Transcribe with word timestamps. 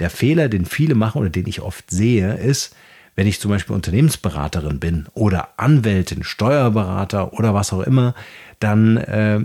Der 0.00 0.10
Fehler, 0.10 0.48
den 0.48 0.64
viele 0.64 0.94
machen 0.94 1.20
oder 1.20 1.30
den 1.30 1.46
ich 1.46 1.60
oft 1.60 1.90
sehe, 1.90 2.34
ist, 2.34 2.74
wenn 3.14 3.26
ich 3.26 3.40
zum 3.40 3.50
Beispiel 3.50 3.74
Unternehmensberaterin 3.74 4.80
bin 4.80 5.06
oder 5.12 5.50
Anwältin, 5.58 6.24
Steuerberater 6.24 7.34
oder 7.34 7.54
was 7.54 7.72
auch 7.72 7.82
immer, 7.82 8.14
dann, 8.60 8.96
äh, 8.96 9.40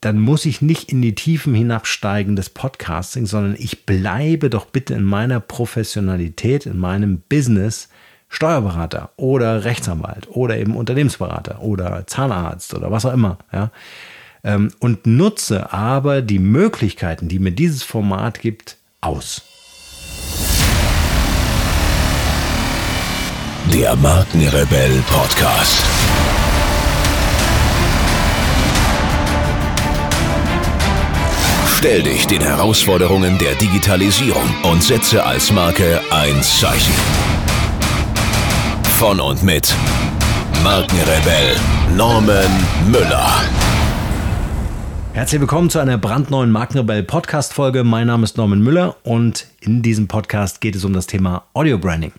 dann 0.00 0.18
muss 0.18 0.44
ich 0.46 0.62
nicht 0.62 0.90
in 0.90 1.00
die 1.00 1.14
Tiefen 1.14 1.54
hinabsteigen 1.54 2.34
des 2.34 2.50
Podcasting, 2.50 3.26
sondern 3.26 3.54
ich 3.56 3.86
bleibe 3.86 4.50
doch 4.50 4.66
bitte 4.66 4.94
in 4.94 5.04
meiner 5.04 5.38
Professionalität, 5.38 6.66
in 6.66 6.78
meinem 6.78 7.22
Business 7.28 7.88
Steuerberater 8.32 9.10
oder 9.16 9.64
Rechtsanwalt 9.64 10.26
oder 10.30 10.56
eben 10.56 10.74
Unternehmensberater 10.74 11.60
oder 11.60 12.06
Zahnarzt 12.06 12.72
oder 12.74 12.90
was 12.90 13.04
auch 13.04 13.12
immer. 13.12 13.38
Ja? 13.52 13.70
Ähm, 14.42 14.72
und 14.80 15.06
nutze 15.06 15.72
aber 15.72 16.22
die 16.22 16.38
Möglichkeiten, 16.38 17.28
die 17.28 17.38
mir 17.38 17.52
dieses 17.52 17.82
Format 17.82 18.40
gibt, 18.40 18.78
aus. 19.02 19.51
Der 23.70 23.94
Markenrebell 23.96 25.02
Podcast. 25.08 25.78
Stell 31.76 32.02
dich 32.02 32.26
den 32.26 32.42
Herausforderungen 32.42 33.38
der 33.38 33.54
Digitalisierung 33.54 34.42
und 34.64 34.82
setze 34.82 35.24
als 35.24 35.52
Marke 35.52 36.00
ein 36.10 36.42
Zeichen. 36.42 36.92
Von 38.98 39.20
und 39.20 39.42
mit 39.42 39.74
Markenrebell 40.64 41.56
Norman 41.96 42.50
Müller. 42.90 43.42
Herzlich 45.14 45.40
willkommen 45.40 45.70
zu 45.70 45.78
einer 45.78 45.98
brandneuen 45.98 46.50
Markenrebell 46.50 47.02
Podcast 47.04 47.54
Folge. 47.54 47.84
Mein 47.84 48.08
Name 48.08 48.24
ist 48.24 48.36
Norman 48.36 48.60
Müller 48.60 48.96
und 49.04 49.46
in 49.60 49.82
diesem 49.82 50.08
Podcast 50.08 50.60
geht 50.60 50.74
es 50.74 50.84
um 50.84 50.92
das 50.92 51.06
Thema 51.06 51.44
Audio 51.54 51.78
Branding. 51.78 52.12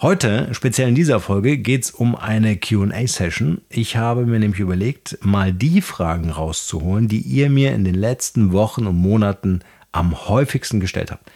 Heute, 0.00 0.48
speziell 0.52 0.88
in 0.88 0.96
dieser 0.96 1.20
Folge, 1.20 1.56
geht 1.56 1.84
es 1.84 1.90
um 1.92 2.16
eine 2.16 2.56
QA-Session. 2.56 3.60
Ich 3.68 3.96
habe 3.96 4.26
mir 4.26 4.40
nämlich 4.40 4.58
überlegt, 4.58 5.18
mal 5.22 5.52
die 5.52 5.80
Fragen 5.80 6.30
rauszuholen, 6.30 7.06
die 7.06 7.20
ihr 7.20 7.48
mir 7.48 7.72
in 7.72 7.84
den 7.84 7.94
letzten 7.94 8.52
Wochen 8.52 8.88
und 8.88 8.96
Monaten 8.96 9.60
am 9.92 10.28
häufigsten 10.28 10.80
gestellt 10.80 11.12
habt. 11.12 11.30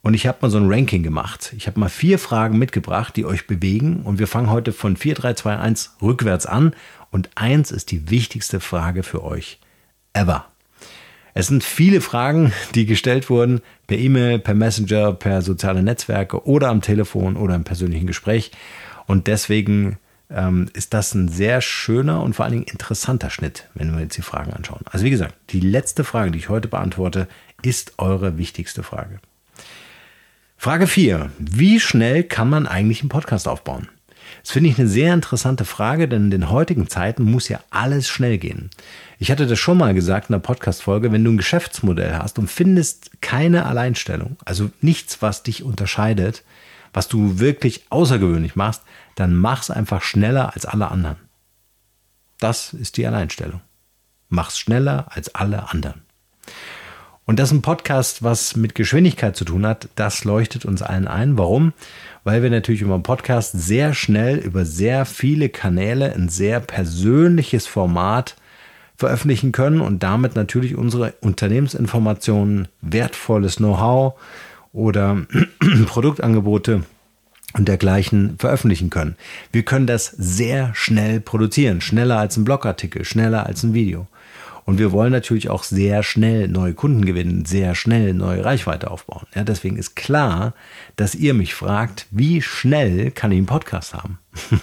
Und 0.00 0.14
ich 0.14 0.26
habe 0.26 0.38
mal 0.40 0.50
so 0.50 0.56
ein 0.56 0.72
Ranking 0.72 1.02
gemacht. 1.02 1.52
Ich 1.58 1.66
habe 1.66 1.78
mal 1.78 1.90
vier 1.90 2.18
Fragen 2.18 2.58
mitgebracht, 2.58 3.14
die 3.16 3.26
euch 3.26 3.46
bewegen. 3.46 4.00
Und 4.02 4.18
wir 4.18 4.26
fangen 4.26 4.48
heute 4.48 4.72
von 4.72 4.96
4, 4.96 5.14
3, 5.16 5.34
2, 5.34 5.58
1 5.58 5.96
rückwärts 6.00 6.46
an. 6.46 6.74
Und 7.10 7.28
eins 7.34 7.70
ist 7.70 7.90
die 7.90 8.08
wichtigste 8.08 8.60
Frage 8.60 9.02
für 9.02 9.22
euch 9.22 9.58
ever. 10.14 10.49
Es 11.34 11.46
sind 11.46 11.62
viele 11.62 12.00
Fragen, 12.00 12.52
die 12.74 12.86
gestellt 12.86 13.30
wurden 13.30 13.60
per 13.86 13.98
E-Mail, 13.98 14.38
per 14.38 14.54
Messenger, 14.54 15.12
per 15.12 15.42
soziale 15.42 15.82
Netzwerke 15.82 16.46
oder 16.46 16.68
am 16.68 16.80
Telefon 16.80 17.36
oder 17.36 17.54
im 17.54 17.64
persönlichen 17.64 18.06
Gespräch. 18.06 18.50
Und 19.06 19.26
deswegen 19.26 19.98
ähm, 20.30 20.68
ist 20.72 20.94
das 20.94 21.14
ein 21.14 21.28
sehr 21.28 21.60
schöner 21.60 22.22
und 22.22 22.34
vor 22.34 22.44
allen 22.44 22.54
Dingen 22.54 22.66
interessanter 22.70 23.30
Schnitt, 23.30 23.68
wenn 23.74 23.92
wir 23.92 24.00
jetzt 24.00 24.16
die 24.16 24.22
Fragen 24.22 24.52
anschauen. 24.52 24.82
Also 24.90 25.04
wie 25.04 25.10
gesagt, 25.10 25.34
die 25.50 25.60
letzte 25.60 26.04
Frage, 26.04 26.30
die 26.30 26.38
ich 26.38 26.48
heute 26.48 26.68
beantworte, 26.68 27.28
ist 27.62 27.94
eure 27.98 28.38
wichtigste 28.38 28.82
Frage. 28.82 29.20
Frage 30.56 30.86
4. 30.86 31.30
Wie 31.38 31.80
schnell 31.80 32.22
kann 32.22 32.50
man 32.50 32.66
eigentlich 32.66 33.00
einen 33.00 33.08
Podcast 33.08 33.48
aufbauen? 33.48 33.88
Das 34.42 34.52
finde 34.52 34.70
ich 34.70 34.78
eine 34.78 34.88
sehr 34.88 35.14
interessante 35.14 35.64
Frage, 35.64 36.08
denn 36.08 36.24
in 36.24 36.30
den 36.30 36.50
heutigen 36.50 36.88
Zeiten 36.88 37.24
muss 37.24 37.48
ja 37.48 37.60
alles 37.70 38.08
schnell 38.08 38.38
gehen. 38.38 38.70
Ich 39.18 39.30
hatte 39.30 39.46
das 39.46 39.58
schon 39.58 39.78
mal 39.78 39.94
gesagt 39.94 40.30
in 40.30 40.34
der 40.34 40.40
Podcast-Folge, 40.40 41.12
wenn 41.12 41.24
du 41.24 41.30
ein 41.30 41.36
Geschäftsmodell 41.36 42.14
hast 42.14 42.38
und 42.38 42.50
findest 42.50 43.20
keine 43.20 43.66
Alleinstellung, 43.66 44.36
also 44.44 44.70
nichts, 44.80 45.20
was 45.22 45.42
dich 45.42 45.62
unterscheidet, 45.62 46.42
was 46.92 47.08
du 47.08 47.38
wirklich 47.38 47.84
außergewöhnlich 47.90 48.56
machst, 48.56 48.82
dann 49.14 49.34
mach's 49.34 49.70
einfach 49.70 50.02
schneller 50.02 50.54
als 50.54 50.66
alle 50.66 50.90
anderen. 50.90 51.16
Das 52.38 52.72
ist 52.72 52.96
die 52.96 53.06
Alleinstellung. 53.06 53.60
Mach's 54.28 54.58
schneller 54.58 55.06
als 55.10 55.34
alle 55.34 55.70
anderen. 55.70 56.02
Und 57.30 57.38
das 57.38 57.52
ist 57.52 57.58
ein 57.58 57.62
Podcast, 57.62 58.24
was 58.24 58.56
mit 58.56 58.74
Geschwindigkeit 58.74 59.36
zu 59.36 59.44
tun 59.44 59.64
hat, 59.64 59.88
das 59.94 60.24
leuchtet 60.24 60.64
uns 60.64 60.82
allen 60.82 61.06
ein. 61.06 61.38
Warum? 61.38 61.72
Weil 62.24 62.42
wir 62.42 62.50
natürlich 62.50 62.82
über 62.82 62.94
einen 62.94 63.04
Podcast 63.04 63.52
sehr 63.52 63.94
schnell 63.94 64.38
über 64.38 64.64
sehr 64.64 65.06
viele 65.06 65.48
Kanäle 65.48 66.12
ein 66.12 66.28
sehr 66.28 66.58
persönliches 66.58 67.68
Format 67.68 68.34
veröffentlichen 68.96 69.52
können 69.52 69.80
und 69.80 70.02
damit 70.02 70.34
natürlich 70.34 70.74
unsere 70.74 71.14
Unternehmensinformationen, 71.20 72.66
wertvolles 72.80 73.58
Know-how 73.58 74.14
oder 74.72 75.18
Produktangebote 75.86 76.82
und 77.52 77.68
dergleichen 77.68 78.38
veröffentlichen 78.40 78.90
können. 78.90 79.14
Wir 79.52 79.62
können 79.62 79.86
das 79.86 80.06
sehr 80.06 80.74
schnell 80.74 81.20
produzieren, 81.20 81.80
schneller 81.80 82.18
als 82.18 82.36
ein 82.36 82.44
Blogartikel, 82.44 83.04
schneller 83.04 83.46
als 83.46 83.62
ein 83.62 83.72
Video. 83.72 84.08
Und 84.64 84.78
wir 84.78 84.92
wollen 84.92 85.12
natürlich 85.12 85.50
auch 85.50 85.64
sehr 85.64 86.02
schnell 86.02 86.48
neue 86.48 86.74
Kunden 86.74 87.04
gewinnen, 87.04 87.44
sehr 87.44 87.74
schnell 87.74 88.14
neue 88.14 88.44
Reichweite 88.44 88.90
aufbauen. 88.90 89.26
Ja, 89.34 89.44
deswegen 89.44 89.76
ist 89.76 89.96
klar, 89.96 90.54
dass 90.96 91.14
ihr 91.14 91.34
mich 91.34 91.54
fragt, 91.54 92.06
wie 92.10 92.42
schnell 92.42 93.10
kann 93.10 93.32
ich 93.32 93.38
einen 93.38 93.46
Podcast 93.46 93.94
haben? 93.94 94.18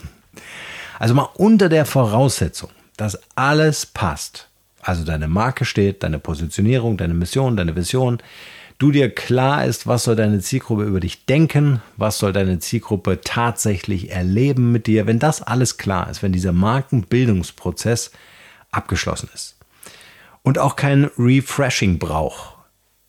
also 0.99 1.13
mal 1.13 1.29
unter 1.35 1.69
der 1.69 1.85
Voraussetzung, 1.85 2.69
dass 2.95 3.19
alles 3.35 3.85
passt. 3.85 4.49
Also 4.81 5.03
deine 5.03 5.27
Marke 5.27 5.65
steht, 5.65 6.03
deine 6.03 6.19
Positionierung, 6.19 6.97
deine 6.97 7.13
Mission, 7.13 7.57
deine 7.57 7.75
Vision. 7.75 8.19
Du 8.77 8.91
dir 8.91 9.09
klar 9.09 9.65
ist, 9.65 9.87
was 9.87 10.03
soll 10.03 10.15
deine 10.15 10.39
Zielgruppe 10.39 10.83
über 10.83 10.99
dich 10.99 11.25
denken, 11.25 11.81
was 11.97 12.19
soll 12.19 12.31
deine 12.31 12.59
Zielgruppe 12.59 13.19
tatsächlich 13.21 14.11
erleben 14.11 14.71
mit 14.71 14.85
dir. 14.85 15.07
Wenn 15.07 15.17
das 15.17 15.41
alles 15.41 15.77
klar 15.77 16.09
ist, 16.09 16.21
wenn 16.21 16.31
dieser 16.31 16.53
Markenbildungsprozess 16.53 18.11
abgeschlossen 18.71 19.29
ist 19.33 19.56
und 20.43 20.59
auch 20.59 20.75
kein 20.75 21.05
Refreshing 21.17 21.99
braucht. 21.99 22.55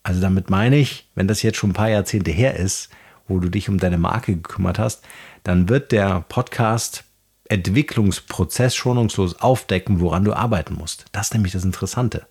Also 0.03 0.21
damit 0.21 0.51
meine 0.51 0.77
ich, 0.77 1.09
wenn 1.15 1.29
das 1.29 1.43
jetzt 1.43 1.59
schon 1.59 1.71
ein 1.71 1.75
paar 1.75 1.91
Jahrzehnte 1.91 2.31
her 2.31 2.57
ist, 2.57 2.89
wo 3.27 3.39
du 3.39 3.49
dich 3.49 3.69
um 3.69 3.79
deine 3.79 3.99
Marke 3.99 4.35
gekümmert 4.35 4.79
hast, 4.79 5.05
dann 5.45 5.69
wird 5.69 5.93
der 5.93 6.25
Podcast 6.29 7.05
Entwicklungsprozess 7.49 8.75
schonungslos 8.75 9.41
aufdecken, 9.41 10.01
woran 10.01 10.25
du 10.25 10.33
arbeiten 10.33 10.75
musst. 10.75 11.07
Das 11.13 11.29
ist 11.29 11.35
nämlich 11.35 11.53
das 11.53 11.65
Interessante. 11.65 12.27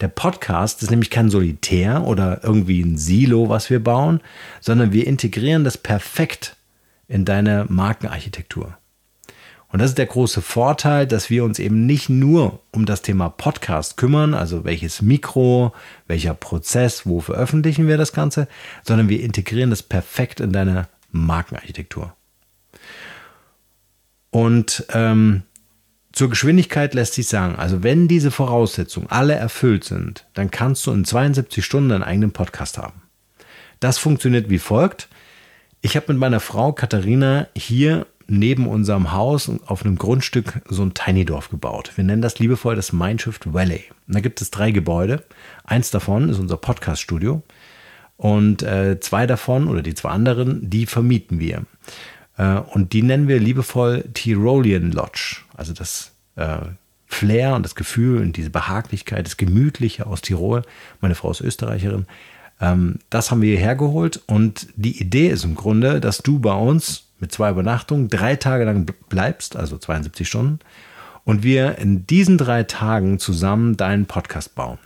Der 0.00 0.08
Podcast 0.08 0.82
ist 0.82 0.90
nämlich 0.90 1.10
kein 1.10 1.28
Solitär 1.30 2.04
oder 2.04 2.44
irgendwie 2.44 2.80
ein 2.82 2.98
Silo, 2.98 3.48
was 3.48 3.68
wir 3.68 3.82
bauen, 3.82 4.20
sondern 4.60 4.92
wir 4.92 5.06
integrieren 5.06 5.64
das 5.64 5.76
perfekt 5.76 6.56
in 7.08 7.24
deine 7.24 7.66
Markenarchitektur. 7.68 8.76
Und 9.70 9.80
das 9.80 9.90
ist 9.90 9.98
der 9.98 10.06
große 10.06 10.40
Vorteil, 10.40 11.06
dass 11.06 11.28
wir 11.28 11.44
uns 11.44 11.58
eben 11.58 11.84
nicht 11.84 12.08
nur 12.08 12.60
um 12.72 12.86
das 12.86 13.02
Thema 13.02 13.28
Podcast 13.28 13.98
kümmern, 13.98 14.32
also 14.32 14.64
welches 14.64 15.02
Mikro, 15.02 15.74
welcher 16.06 16.32
Prozess, 16.32 17.04
wo 17.04 17.20
veröffentlichen 17.20 17.86
wir 17.86 17.98
das 17.98 18.14
Ganze, 18.14 18.48
sondern 18.82 19.10
wir 19.10 19.22
integrieren 19.22 19.70
das 19.70 19.82
perfekt 19.82 20.40
in 20.40 20.52
deine 20.52 20.88
Markenarchitektur. 21.10 22.14
Und 24.30 24.86
ähm, 24.92 25.42
zur 26.12 26.30
Geschwindigkeit 26.30 26.94
lässt 26.94 27.14
sich 27.14 27.28
sagen, 27.28 27.56
also 27.56 27.82
wenn 27.82 28.08
diese 28.08 28.30
Voraussetzungen 28.30 29.08
alle 29.10 29.34
erfüllt 29.34 29.84
sind, 29.84 30.26
dann 30.34 30.50
kannst 30.50 30.86
du 30.86 30.92
in 30.92 31.04
72 31.04 31.64
Stunden 31.64 31.92
einen 31.92 32.02
eigenen 32.02 32.32
Podcast 32.32 32.78
haben. 32.78 33.02
Das 33.80 33.98
funktioniert 33.98 34.48
wie 34.48 34.58
folgt. 34.58 35.08
Ich 35.80 35.94
habe 35.94 36.12
mit 36.12 36.18
meiner 36.18 36.40
Frau 36.40 36.72
Katharina 36.72 37.46
hier 37.54 38.06
neben 38.28 38.68
unserem 38.68 39.12
Haus 39.12 39.50
auf 39.66 39.84
einem 39.84 39.96
Grundstück 39.96 40.60
so 40.68 40.82
ein 40.82 40.94
Tiny 40.94 41.24
Dorf 41.24 41.48
gebaut. 41.48 41.92
Wir 41.96 42.04
nennen 42.04 42.22
das 42.22 42.38
liebevoll 42.38 42.76
das 42.76 42.92
Mindshift 42.92 43.52
Valley. 43.52 43.84
Und 44.06 44.14
da 44.14 44.20
gibt 44.20 44.40
es 44.40 44.50
drei 44.50 44.70
Gebäude. 44.70 45.24
Eins 45.64 45.90
davon 45.90 46.28
ist 46.28 46.38
unser 46.38 46.58
Podcast-Studio. 46.58 47.42
Und 48.18 48.62
äh, 48.62 49.00
zwei 49.00 49.26
davon 49.26 49.68
oder 49.68 49.80
die 49.80 49.94
zwei 49.94 50.10
anderen, 50.10 50.68
die 50.68 50.86
vermieten 50.86 51.40
wir. 51.40 51.64
Äh, 52.36 52.58
und 52.58 52.92
die 52.92 53.02
nennen 53.02 53.28
wir 53.28 53.40
liebevoll 53.40 54.04
Tyrolean 54.12 54.92
Lodge. 54.92 55.38
Also 55.56 55.72
das 55.72 56.12
äh, 56.36 56.58
Flair 57.06 57.54
und 57.54 57.62
das 57.62 57.74
Gefühl 57.74 58.20
und 58.20 58.36
diese 58.36 58.50
Behaglichkeit, 58.50 59.24
das 59.24 59.38
Gemütliche 59.38 60.06
aus 60.06 60.20
Tirol. 60.20 60.62
Meine 61.00 61.14
Frau 61.14 61.30
ist 61.30 61.40
Österreicherin. 61.40 62.06
Ähm, 62.60 62.98
das 63.08 63.30
haben 63.30 63.40
wir 63.40 63.56
hierher 63.56 63.76
geholt. 63.76 64.20
Und 64.26 64.66
die 64.76 65.00
Idee 65.00 65.28
ist 65.28 65.44
im 65.44 65.54
Grunde, 65.54 66.00
dass 66.00 66.18
du 66.18 66.38
bei 66.38 66.54
uns 66.54 67.07
mit 67.20 67.32
zwei 67.32 67.50
Übernachtungen 67.50 68.08
drei 68.08 68.36
Tage 68.36 68.64
lang 68.64 68.86
bleibst, 69.08 69.56
also 69.56 69.78
72 69.78 70.26
Stunden, 70.26 70.60
und 71.24 71.42
wir 71.42 71.78
in 71.78 72.06
diesen 72.06 72.38
drei 72.38 72.62
Tagen 72.62 73.18
zusammen 73.18 73.76
deinen 73.76 74.06
Podcast 74.06 74.54
bauen. 74.54 74.78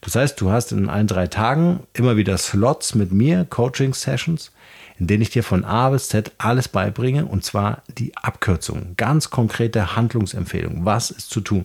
Das 0.00 0.16
heißt, 0.16 0.40
du 0.40 0.50
hast 0.50 0.72
in 0.72 0.88
allen 0.88 1.06
drei 1.06 1.26
Tagen 1.26 1.80
immer 1.94 2.16
wieder 2.16 2.36
Slots 2.36 2.94
mit 2.94 3.10
mir, 3.10 3.46
Coaching-Sessions, 3.48 4.52
in 4.98 5.06
denen 5.06 5.22
ich 5.22 5.30
dir 5.30 5.42
von 5.42 5.64
A 5.64 5.90
bis 5.90 6.08
Z 6.08 6.32
alles 6.38 6.68
beibringe 6.68 7.24
und 7.26 7.44
zwar 7.44 7.82
die 7.98 8.16
Abkürzung, 8.16 8.94
ganz 8.96 9.30
konkrete 9.30 9.96
Handlungsempfehlungen. 9.96 10.84
Was 10.84 11.10
ist 11.10 11.30
zu 11.30 11.40
tun? 11.40 11.64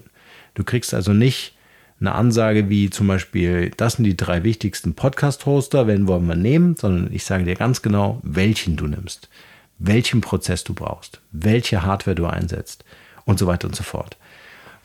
Du 0.56 0.64
kriegst 0.64 0.94
also 0.94 1.14
nicht 1.14 1.56
eine 2.00 2.14
Ansage 2.14 2.70
wie 2.70 2.90
zum 2.90 3.08
Beispiel, 3.08 3.72
das 3.76 3.94
sind 3.94 4.06
die 4.06 4.18
drei 4.18 4.44
wichtigsten 4.44 4.96
Podcast-Hoster, 4.96 5.86
wen 5.88 6.08
wollen 6.08 6.28
wir 6.28 6.36
nehmen, 6.36 6.76
sondern 6.76 7.14
ich 7.14 7.26
sage 7.26 7.44
dir 7.44 7.56
ganz 7.56 7.82
genau, 7.82 8.20
welchen 8.24 8.78
du 8.78 8.88
nimmst, 8.88 9.30
welchen 9.80 10.22
Prozess 10.22 10.64
du 10.64 10.74
brauchst, 10.74 11.22
welche 11.32 11.84
Hardware 11.84 12.16
du 12.16 12.26
einsetzt 12.26 12.84
und 13.26 13.40
so 13.40 13.48
weiter 13.48 13.68
und 13.68 13.76
so 13.76 13.84
fort. 13.84 14.18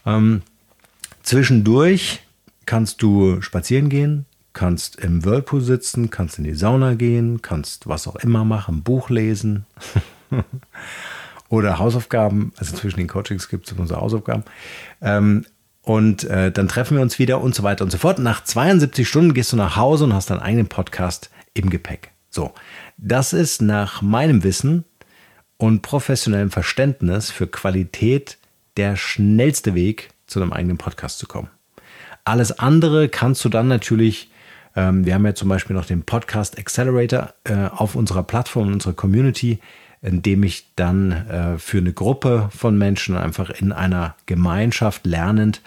Ähm, 0.06 0.42
zwischendurch 1.22 2.20
kannst 2.66 3.02
du 3.02 3.42
spazieren 3.42 3.88
gehen, 3.88 4.26
kannst 4.52 4.96
im 4.96 5.24
Whirlpool 5.24 5.60
sitzen, 5.60 6.10
kannst 6.10 6.38
in 6.38 6.44
die 6.44 6.54
Sauna 6.54 6.94
gehen, 6.94 7.42
kannst 7.42 7.88
was 7.88 8.06
auch 8.06 8.16
immer 8.16 8.44
machen, 8.44 8.82
Buch 8.82 9.10
lesen 9.10 9.66
oder 11.48 11.78
Hausaufgaben. 11.78 12.52
Also 12.56 12.76
zwischen 12.76 12.98
den 12.98 13.08
Coachings 13.08 13.48
gibt 13.48 13.70
es 13.70 13.76
unsere 13.76 14.00
Hausaufgaben. 14.00 14.44
Ähm, 15.02 15.44
und 15.82 16.24
äh, 16.24 16.50
dann 16.50 16.68
treffen 16.68 16.96
wir 16.96 17.02
uns 17.02 17.18
wieder 17.18 17.42
und 17.42 17.54
so 17.54 17.62
weiter 17.62 17.84
und 17.84 17.90
so 17.90 17.98
fort. 17.98 18.18
Nach 18.18 18.42
72 18.42 19.06
Stunden 19.06 19.34
gehst 19.34 19.52
du 19.52 19.56
nach 19.56 19.76
Hause 19.76 20.04
und 20.04 20.14
hast 20.14 20.30
deinen 20.30 20.40
eigenen 20.40 20.68
Podcast 20.68 21.30
im 21.52 21.68
Gepäck. 21.68 22.13
So, 22.34 22.52
das 22.96 23.32
ist 23.32 23.62
nach 23.62 24.02
meinem 24.02 24.42
Wissen 24.42 24.84
und 25.56 25.82
professionellem 25.82 26.50
Verständnis 26.50 27.30
für 27.30 27.46
Qualität 27.46 28.38
der 28.76 28.96
schnellste 28.96 29.76
Weg, 29.76 30.10
zu 30.26 30.42
einem 30.42 30.52
eigenen 30.52 30.76
Podcast 30.76 31.20
zu 31.20 31.28
kommen. 31.28 31.48
Alles 32.24 32.58
andere 32.58 33.08
kannst 33.08 33.44
du 33.44 33.48
dann 33.48 33.68
natürlich, 33.68 34.32
ähm, 34.74 35.06
wir 35.06 35.14
haben 35.14 35.24
ja 35.24 35.36
zum 35.36 35.48
Beispiel 35.48 35.76
noch 35.76 35.84
den 35.84 36.02
Podcast 36.02 36.58
Accelerator 36.58 37.34
äh, 37.44 37.68
auf 37.68 37.94
unserer 37.94 38.24
Plattform, 38.24 38.66
in 38.66 38.74
unserer 38.74 38.94
Community, 38.94 39.60
in 40.02 40.22
dem 40.22 40.42
ich 40.42 40.66
dann 40.74 41.12
äh, 41.12 41.58
für 41.58 41.78
eine 41.78 41.92
Gruppe 41.92 42.48
von 42.52 42.76
Menschen 42.76 43.16
einfach 43.16 43.50
in 43.50 43.70
einer 43.70 44.16
Gemeinschaft 44.26 45.06
lernend 45.06 45.62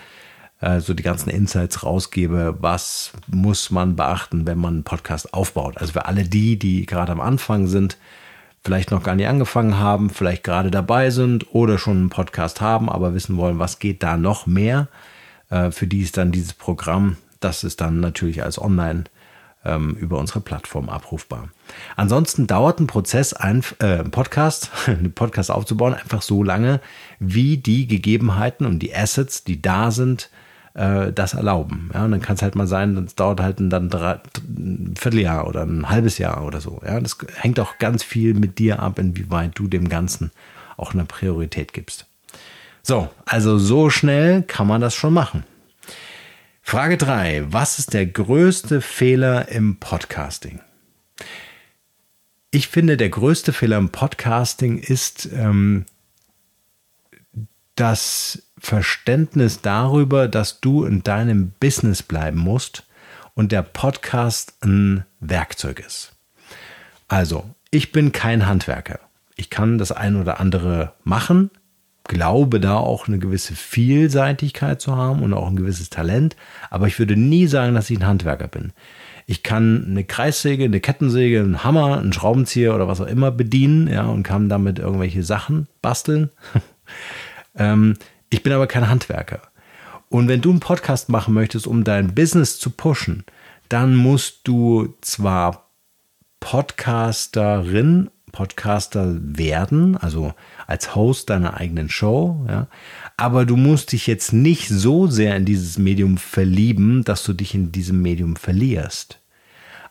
äh, 0.60 0.80
so 0.80 0.94
die 0.94 1.04
ganzen 1.04 1.30
Insights 1.30 1.84
rausgebe, 1.84 2.56
was 2.60 3.12
muss 3.28 3.70
man 3.70 3.96
beachten, 3.96 4.48
wenn 4.48 4.58
man 4.58 4.76
einen 4.76 4.84
Podcast 4.84 5.34
aufbaut. 5.34 5.78
Also 5.78 5.94
für 5.94 6.06
alle 6.06 6.24
die, 6.24 6.58
die 6.58 6.86
gerade 6.86 7.12
am 7.12 7.22
Anfang 7.22 7.68
sind, 7.68 7.98
vielleicht 8.64 8.92
noch 8.92 9.04
gar 9.04 9.16
nicht 9.16 9.28
angefangen 9.28 9.78
haben, 9.78 10.10
vielleicht 10.10 10.44
gerade 10.44 10.72
dabei 10.72 11.10
sind 11.12 11.54
oder 11.54 11.78
schon 11.78 11.98
einen 11.98 12.10
Podcast 12.10 12.60
haben, 12.60 12.90
aber 12.90 13.14
wissen 13.14 13.38
wollen, 13.38 13.60
was 13.60 13.80
geht 13.80 14.04
da 14.04 14.18
noch 14.18 14.48
mehr. 14.48 14.88
Äh, 15.50 15.72
für 15.72 15.88
die 15.88 16.02
ist 16.02 16.18
dann 16.18 16.32
dieses 16.32 16.54
Programm, 16.54 17.18
das 17.40 17.64
ist 17.64 17.80
dann 17.80 18.00
natürlich 18.00 18.44
als 18.44 18.60
Online 18.60 19.04
ähm, 19.64 19.92
über 19.92 20.18
unsere 20.18 20.42
Plattform 20.42 20.90
abrufbar. 20.90 21.50
Ansonsten 21.96 22.48
dauert 22.48 22.80
ein 22.80 22.88
Prozess, 22.88 23.34
ein 23.34 23.64
äh, 23.78 24.04
Podcast, 24.04 24.72
einen 24.88 25.14
Podcast 25.14 25.52
aufzubauen, 25.52 25.94
einfach 25.94 26.24
so 26.24 26.42
lange, 26.42 26.82
wie 27.20 27.58
die 27.58 27.86
Gegebenheiten 27.86 28.66
und 28.66 28.80
die 28.80 28.96
Assets, 28.96 29.44
die 29.44 29.62
da 29.62 29.92
sind, 29.92 30.32
äh, 30.32 30.47
das 30.78 31.34
erlauben. 31.34 31.90
Ja, 31.94 32.06
und 32.06 32.12
dann 32.12 32.22
kann 32.22 32.36
es 32.36 32.44
halt 32.44 32.56
mal 32.56 32.68
sein, 32.68 32.96
es 32.98 33.16
dauert 33.16 33.42
halt 33.42 33.58
dann 33.60 33.90
drei, 33.90 34.20
ein 34.48 34.94
Vierteljahr 34.96 35.48
oder 35.48 35.64
ein 35.64 35.90
halbes 35.90 36.20
Jahr 36.20 36.46
oder 36.46 36.62
so. 36.62 36.80
Ja, 36.86 37.00
das 37.00 37.18
hängt 37.36 37.60
auch 37.60 37.80
ganz 37.80 38.04
viel 38.04 38.36
mit 38.36 38.60
dir 38.60 38.80
ab, 38.80 39.00
inwieweit 39.00 39.52
du 39.56 39.68
dem 39.68 39.90
Ganzen 39.90 40.32
auch 40.78 40.94
eine 40.94 41.06
Priorität 41.06 41.74
gibst. 41.74 42.06
So, 42.84 43.10
also 43.26 43.58
so 43.58 43.90
schnell 43.90 44.44
kann 44.44 44.68
man 44.68 44.80
das 44.80 44.94
schon 44.94 45.14
machen. 45.14 45.44
Frage 46.62 46.98
3. 46.98 47.46
Was 47.50 47.80
ist 47.80 47.94
der 47.94 48.06
größte 48.06 48.82
Fehler 48.82 49.50
im 49.50 49.78
Podcasting? 49.78 50.60
Ich 52.52 52.68
finde, 52.68 52.98
der 52.98 53.10
größte 53.10 53.52
Fehler 53.52 53.78
im 53.78 53.90
Podcasting 53.90 54.78
ist 54.78 55.28
ähm, 55.34 55.86
das 57.78 58.44
Verständnis 58.58 59.62
darüber, 59.62 60.28
dass 60.28 60.60
du 60.60 60.84
in 60.84 61.04
deinem 61.04 61.52
Business 61.60 62.04
bleiben 62.04 62.40
musst 62.40 62.84
und 63.34 63.52
der 63.52 63.62
Podcast 63.62 64.56
ein 64.62 65.06
Werkzeug 65.20 65.80
ist. 65.80 66.14
Also, 67.08 67.46
ich 67.72 67.92
bin 67.92 68.12
kein 68.12 68.48
Handwerker. 68.48 69.00
Ich 69.36 69.50
kann 69.50 69.78
das 69.78 69.92
ein 69.92 70.16
oder 70.16 70.40
andere 70.40 70.94
machen, 71.04 71.52
glaube 72.04 72.60
da 72.60 72.78
auch 72.78 73.08
eine 73.08 73.20
gewisse 73.20 73.56
Vielseitigkeit 73.56 74.82
zu 74.82 74.96
haben 74.96 75.22
und 75.22 75.34
auch 75.34 75.48
ein 75.48 75.56
gewisses 75.56 75.90
Talent, 75.90 76.36
aber 76.70 76.88
ich 76.88 76.98
würde 77.00 77.16
nie 77.16 77.48
sagen, 77.48 77.76
dass 77.76 77.90
ich 77.90 78.00
ein 78.00 78.08
Handwerker 78.08 78.48
bin. 78.48 78.74
Ich 79.26 79.44
kann 79.44 79.86
eine 79.86 80.06
Kreissäge, 80.06 80.64
eine 80.64 80.80
Kettensäge, 80.80 81.42
einen 81.42 81.64
Hammer, 81.64 82.00
einen 82.00 82.14
Schraubenzieher 82.14 82.74
oder 82.74 82.88
was 82.88 83.02
auch 83.02 83.08
immer 83.08 83.30
bedienen, 83.30 83.88
ja, 83.88 84.06
und 84.06 84.24
kann 84.24 84.48
damit 84.48 84.80
irgendwelche 84.80 85.24
Sachen 85.24 85.68
basteln. 85.82 86.30
ähm, 87.58 87.98
ich 88.30 88.44
bin 88.44 88.54
aber 88.54 88.68
kein 88.68 88.90
Handwerker. 88.90 89.42
Und 90.10 90.28
wenn 90.28 90.42
du 90.42 90.50
einen 90.52 90.60
Podcast 90.60 91.10
machen 91.10 91.34
möchtest, 91.34 91.68
um 91.68 91.84
dein 91.84 92.16
Business 92.16 92.60
zu 92.60 92.70
pushen, 92.70 93.26
dann 93.70 93.96
musst 93.96 94.48
du 94.48 94.96
zwar 95.02 95.70
Podcasterin 96.40 98.10
Podcaster 98.32 99.18
werden, 99.20 99.98
also 99.98 100.34
als 100.68 100.94
Host 100.96 101.30
deiner 101.30 101.56
eigenen 101.56 101.90
Show, 101.90 102.46
ja. 102.48 102.68
Aber 103.16 103.46
du 103.46 103.56
musst 103.56 103.94
dich 103.94 104.06
jetzt 104.06 104.32
nicht 104.32 104.68
so 104.70 105.08
sehr 105.08 105.36
in 105.36 105.46
dieses 105.46 105.80
Medium 105.80 106.18
verlieben, 106.18 107.04
dass 107.04 107.24
du 107.24 107.34
dich 107.34 107.56
in 107.56 107.72
diesem 107.72 108.02
Medium 108.02 108.36
verlierst. 108.36 109.20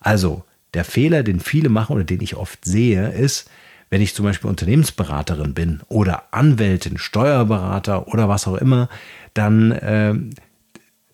Also, 0.01 0.45
der 0.75 0.85
Fehler, 0.85 1.23
den 1.23 1.41
viele 1.41 1.71
machen 1.71 1.97
oder 1.97 2.05
den 2.05 2.21
ich 2.21 2.37
oft 2.37 2.65
sehe, 2.65 3.11
ist, 3.11 3.51
wenn 3.91 4.03
ich 4.03 4.15
zum 4.15 4.25
Beispiel 4.25 4.51
Unternehmensberaterin 4.51 5.55
bin 5.55 5.81
oder 5.89 6.25
Anwältin, 6.33 6.99
Steuerberater 6.99 8.09
oder 8.09 8.29
was 8.29 8.47
auch 8.47 8.57
immer, 8.57 8.89
dann 9.35 9.73
äh, 9.73 10.15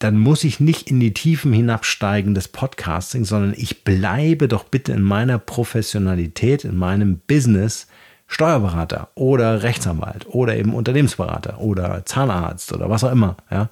dann 0.02 0.18
muss 0.18 0.42
ich 0.42 0.58
nicht 0.58 0.90
in 0.90 0.98
die 0.98 1.14
Tiefen 1.14 1.52
hinabsteigen 1.52 2.34
des 2.34 2.48
Podcasting, 2.48 3.24
sondern 3.24 3.54
ich 3.56 3.84
bleibe 3.84 4.48
doch 4.48 4.64
bitte 4.64 4.92
in 4.92 5.02
meiner 5.02 5.38
Professionalität, 5.38 6.64
in 6.64 6.76
meinem 6.76 7.20
Business 7.28 7.86
Steuerberater 8.26 9.10
oder 9.14 9.62
Rechtsanwalt 9.62 10.26
oder 10.26 10.56
eben 10.56 10.74
Unternehmensberater 10.74 11.60
oder 11.60 12.04
Zahnarzt 12.04 12.72
oder 12.72 12.90
was 12.90 13.04
auch 13.04 13.12
immer. 13.12 13.36
Ja? 13.50 13.68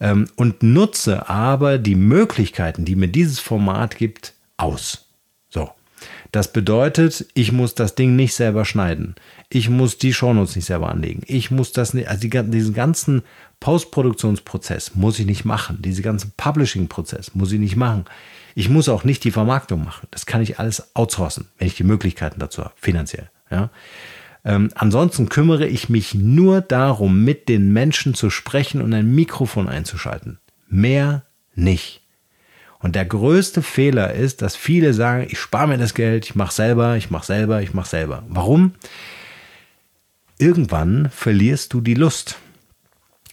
Ähm, 0.00 0.28
und 0.36 0.62
nutze 0.62 1.28
aber 1.28 1.76
die 1.76 1.96
Möglichkeiten, 1.96 2.84
die 2.84 2.96
mir 2.96 3.08
dieses 3.08 3.40
Format 3.40 3.98
gibt, 3.98 4.34
aus. 4.56 5.09
Das 6.32 6.52
bedeutet, 6.52 7.26
ich 7.34 7.50
muss 7.50 7.74
das 7.74 7.96
Ding 7.96 8.14
nicht 8.14 8.34
selber 8.34 8.64
schneiden. 8.64 9.16
Ich 9.48 9.68
muss 9.68 9.98
die 9.98 10.12
Shownotes 10.12 10.54
nicht 10.54 10.66
selber 10.66 10.88
anlegen. 10.88 11.22
Ich 11.26 11.50
muss 11.50 11.72
das 11.72 11.92
nicht, 11.92 12.08
also 12.08 12.20
die, 12.20 12.30
diesen 12.50 12.74
ganzen 12.74 13.22
Postproduktionsprozess 13.58 14.94
muss 14.94 15.18
ich 15.18 15.26
nicht 15.26 15.44
machen. 15.44 15.82
Diesen 15.82 16.02
ganzen 16.02 16.32
Publishing-Prozess 16.36 17.34
muss 17.34 17.52
ich 17.52 17.58
nicht 17.58 17.76
machen. 17.76 18.04
Ich 18.54 18.68
muss 18.68 18.88
auch 18.88 19.04
nicht 19.04 19.24
die 19.24 19.32
Vermarktung 19.32 19.84
machen. 19.84 20.06
Das 20.10 20.26
kann 20.26 20.42
ich 20.42 20.58
alles 20.58 20.94
outsourcen, 20.94 21.48
wenn 21.58 21.66
ich 21.66 21.76
die 21.76 21.84
Möglichkeiten 21.84 22.40
dazu 22.40 22.62
habe, 22.62 22.74
finanziell. 22.76 23.30
Ja. 23.50 23.70
Ähm, 24.44 24.70
ansonsten 24.74 25.28
kümmere 25.28 25.66
ich 25.66 25.88
mich 25.88 26.14
nur 26.14 26.60
darum, 26.60 27.24
mit 27.24 27.48
den 27.48 27.72
Menschen 27.72 28.14
zu 28.14 28.30
sprechen 28.30 28.80
und 28.80 28.94
ein 28.94 29.14
Mikrofon 29.14 29.68
einzuschalten. 29.68 30.38
Mehr 30.68 31.24
nicht. 31.54 32.02
Und 32.80 32.96
der 32.96 33.04
größte 33.04 33.62
Fehler 33.62 34.14
ist, 34.14 34.42
dass 34.42 34.56
viele 34.56 34.94
sagen, 34.94 35.26
ich 35.28 35.38
spare 35.38 35.68
mir 35.68 35.78
das 35.78 35.94
Geld, 35.94 36.24
ich 36.24 36.34
mache 36.34 36.54
selber, 36.54 36.96
ich 36.96 37.10
mache 37.10 37.26
selber, 37.26 37.62
ich 37.62 37.74
mache 37.74 37.88
selber. 37.88 38.24
Warum? 38.28 38.72
Irgendwann 40.38 41.10
verlierst 41.10 41.74
du 41.74 41.82
die 41.82 41.94
Lust. 41.94 42.38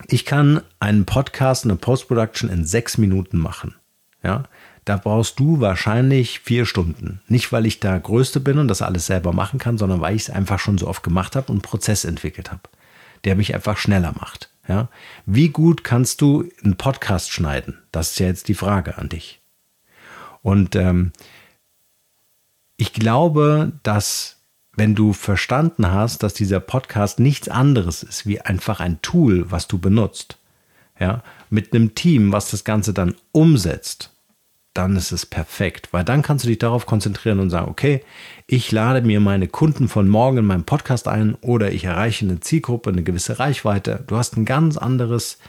Ich 0.08 0.26
kann 0.26 0.62
einen 0.80 1.06
Podcast, 1.06 1.64
eine 1.64 1.78
Post-Production 1.78 2.50
in 2.50 2.66
sechs 2.66 2.98
Minuten 2.98 3.38
machen. 3.38 3.76
Ja, 4.22 4.44
da 4.84 4.98
brauchst 4.98 5.40
du 5.40 5.62
wahrscheinlich 5.62 6.40
vier 6.42 6.66
Stunden. 6.66 7.22
Nicht, 7.28 7.52
weil 7.52 7.66
ich 7.66 7.80
da 7.80 7.98
Größte 7.98 8.42
bin 8.42 8.58
und 8.58 8.68
das 8.68 8.82
alles 8.82 9.06
selber 9.06 9.32
machen 9.32 9.60
kann, 9.60 9.78
sondern 9.78 10.02
weil 10.02 10.16
ich 10.16 10.24
es 10.24 10.30
einfach 10.30 10.60
schon 10.60 10.78
so 10.78 10.88
oft 10.88 11.04
gemacht 11.04 11.36
habe 11.36 11.48
und 11.48 11.56
einen 11.56 11.62
Prozess 11.62 12.04
entwickelt 12.04 12.52
habe, 12.52 12.62
der 13.24 13.36
mich 13.36 13.56
einfach 13.56 13.78
schneller 13.78 14.14
macht. 14.20 14.50
Ja? 14.68 14.90
Wie 15.26 15.50
gut 15.50 15.84
kannst 15.84 16.22
du 16.22 16.50
einen 16.64 16.78
Podcast 16.78 17.32
schneiden? 17.32 17.80
Das 17.92 18.12
ist 18.12 18.20
ja 18.20 18.28
jetzt 18.28 18.48
die 18.48 18.54
Frage 18.54 18.98
an 18.98 19.10
dich. 19.10 19.42
Und 20.42 20.76
ähm, 20.76 21.12
ich 22.78 22.94
glaube, 22.94 23.74
dass 23.84 24.38
wenn 24.78 24.94
du 24.94 25.12
verstanden 25.12 25.92
hast, 25.92 26.22
dass 26.22 26.36
dieser 26.36 26.60
Podcast 26.60 27.20
nichts 27.20 27.50
anderes 27.50 28.04
ist 28.04 28.28
wie 28.28 28.40
einfach 28.40 28.80
ein 28.80 29.02
Tool, 29.02 29.50
was 29.50 29.68
du 29.68 29.80
benutzt, 29.80 30.38
ja, 31.00 31.24
mit 31.50 31.74
einem 31.74 31.96
Team, 31.96 32.32
was 32.32 32.52
das 32.52 32.64
Ganze 32.64 32.94
dann 32.94 33.16
umsetzt, 33.32 34.14
dann 34.78 34.96
ist 34.96 35.12
es 35.12 35.26
perfekt, 35.26 35.90
weil 35.92 36.04
dann 36.04 36.22
kannst 36.22 36.46
du 36.46 36.50
dich 36.50 36.60
darauf 36.60 36.86
konzentrieren 36.86 37.40
und 37.40 37.50
sagen, 37.50 37.70
okay, 37.70 38.04
ich 38.46 38.72
lade 38.72 39.02
mir 39.02 39.20
meine 39.20 39.48
Kunden 39.48 39.88
von 39.90 40.08
morgen 40.08 40.38
in 40.38 40.46
meinem 40.46 40.66
Podcast 40.66 41.08
ein 41.08 41.36
oder 41.42 41.72
ich 41.72 41.86
erreiche 41.86 42.26
eine 42.26 42.40
Zielgruppe, 42.40 42.92
eine 42.92 43.04
gewisse 43.04 43.40
Reichweite. 43.40 44.04
Du 44.08 44.18
hast 44.18 44.38
ein 44.38 44.46
ganz 44.46 44.78
anderes 44.78 45.40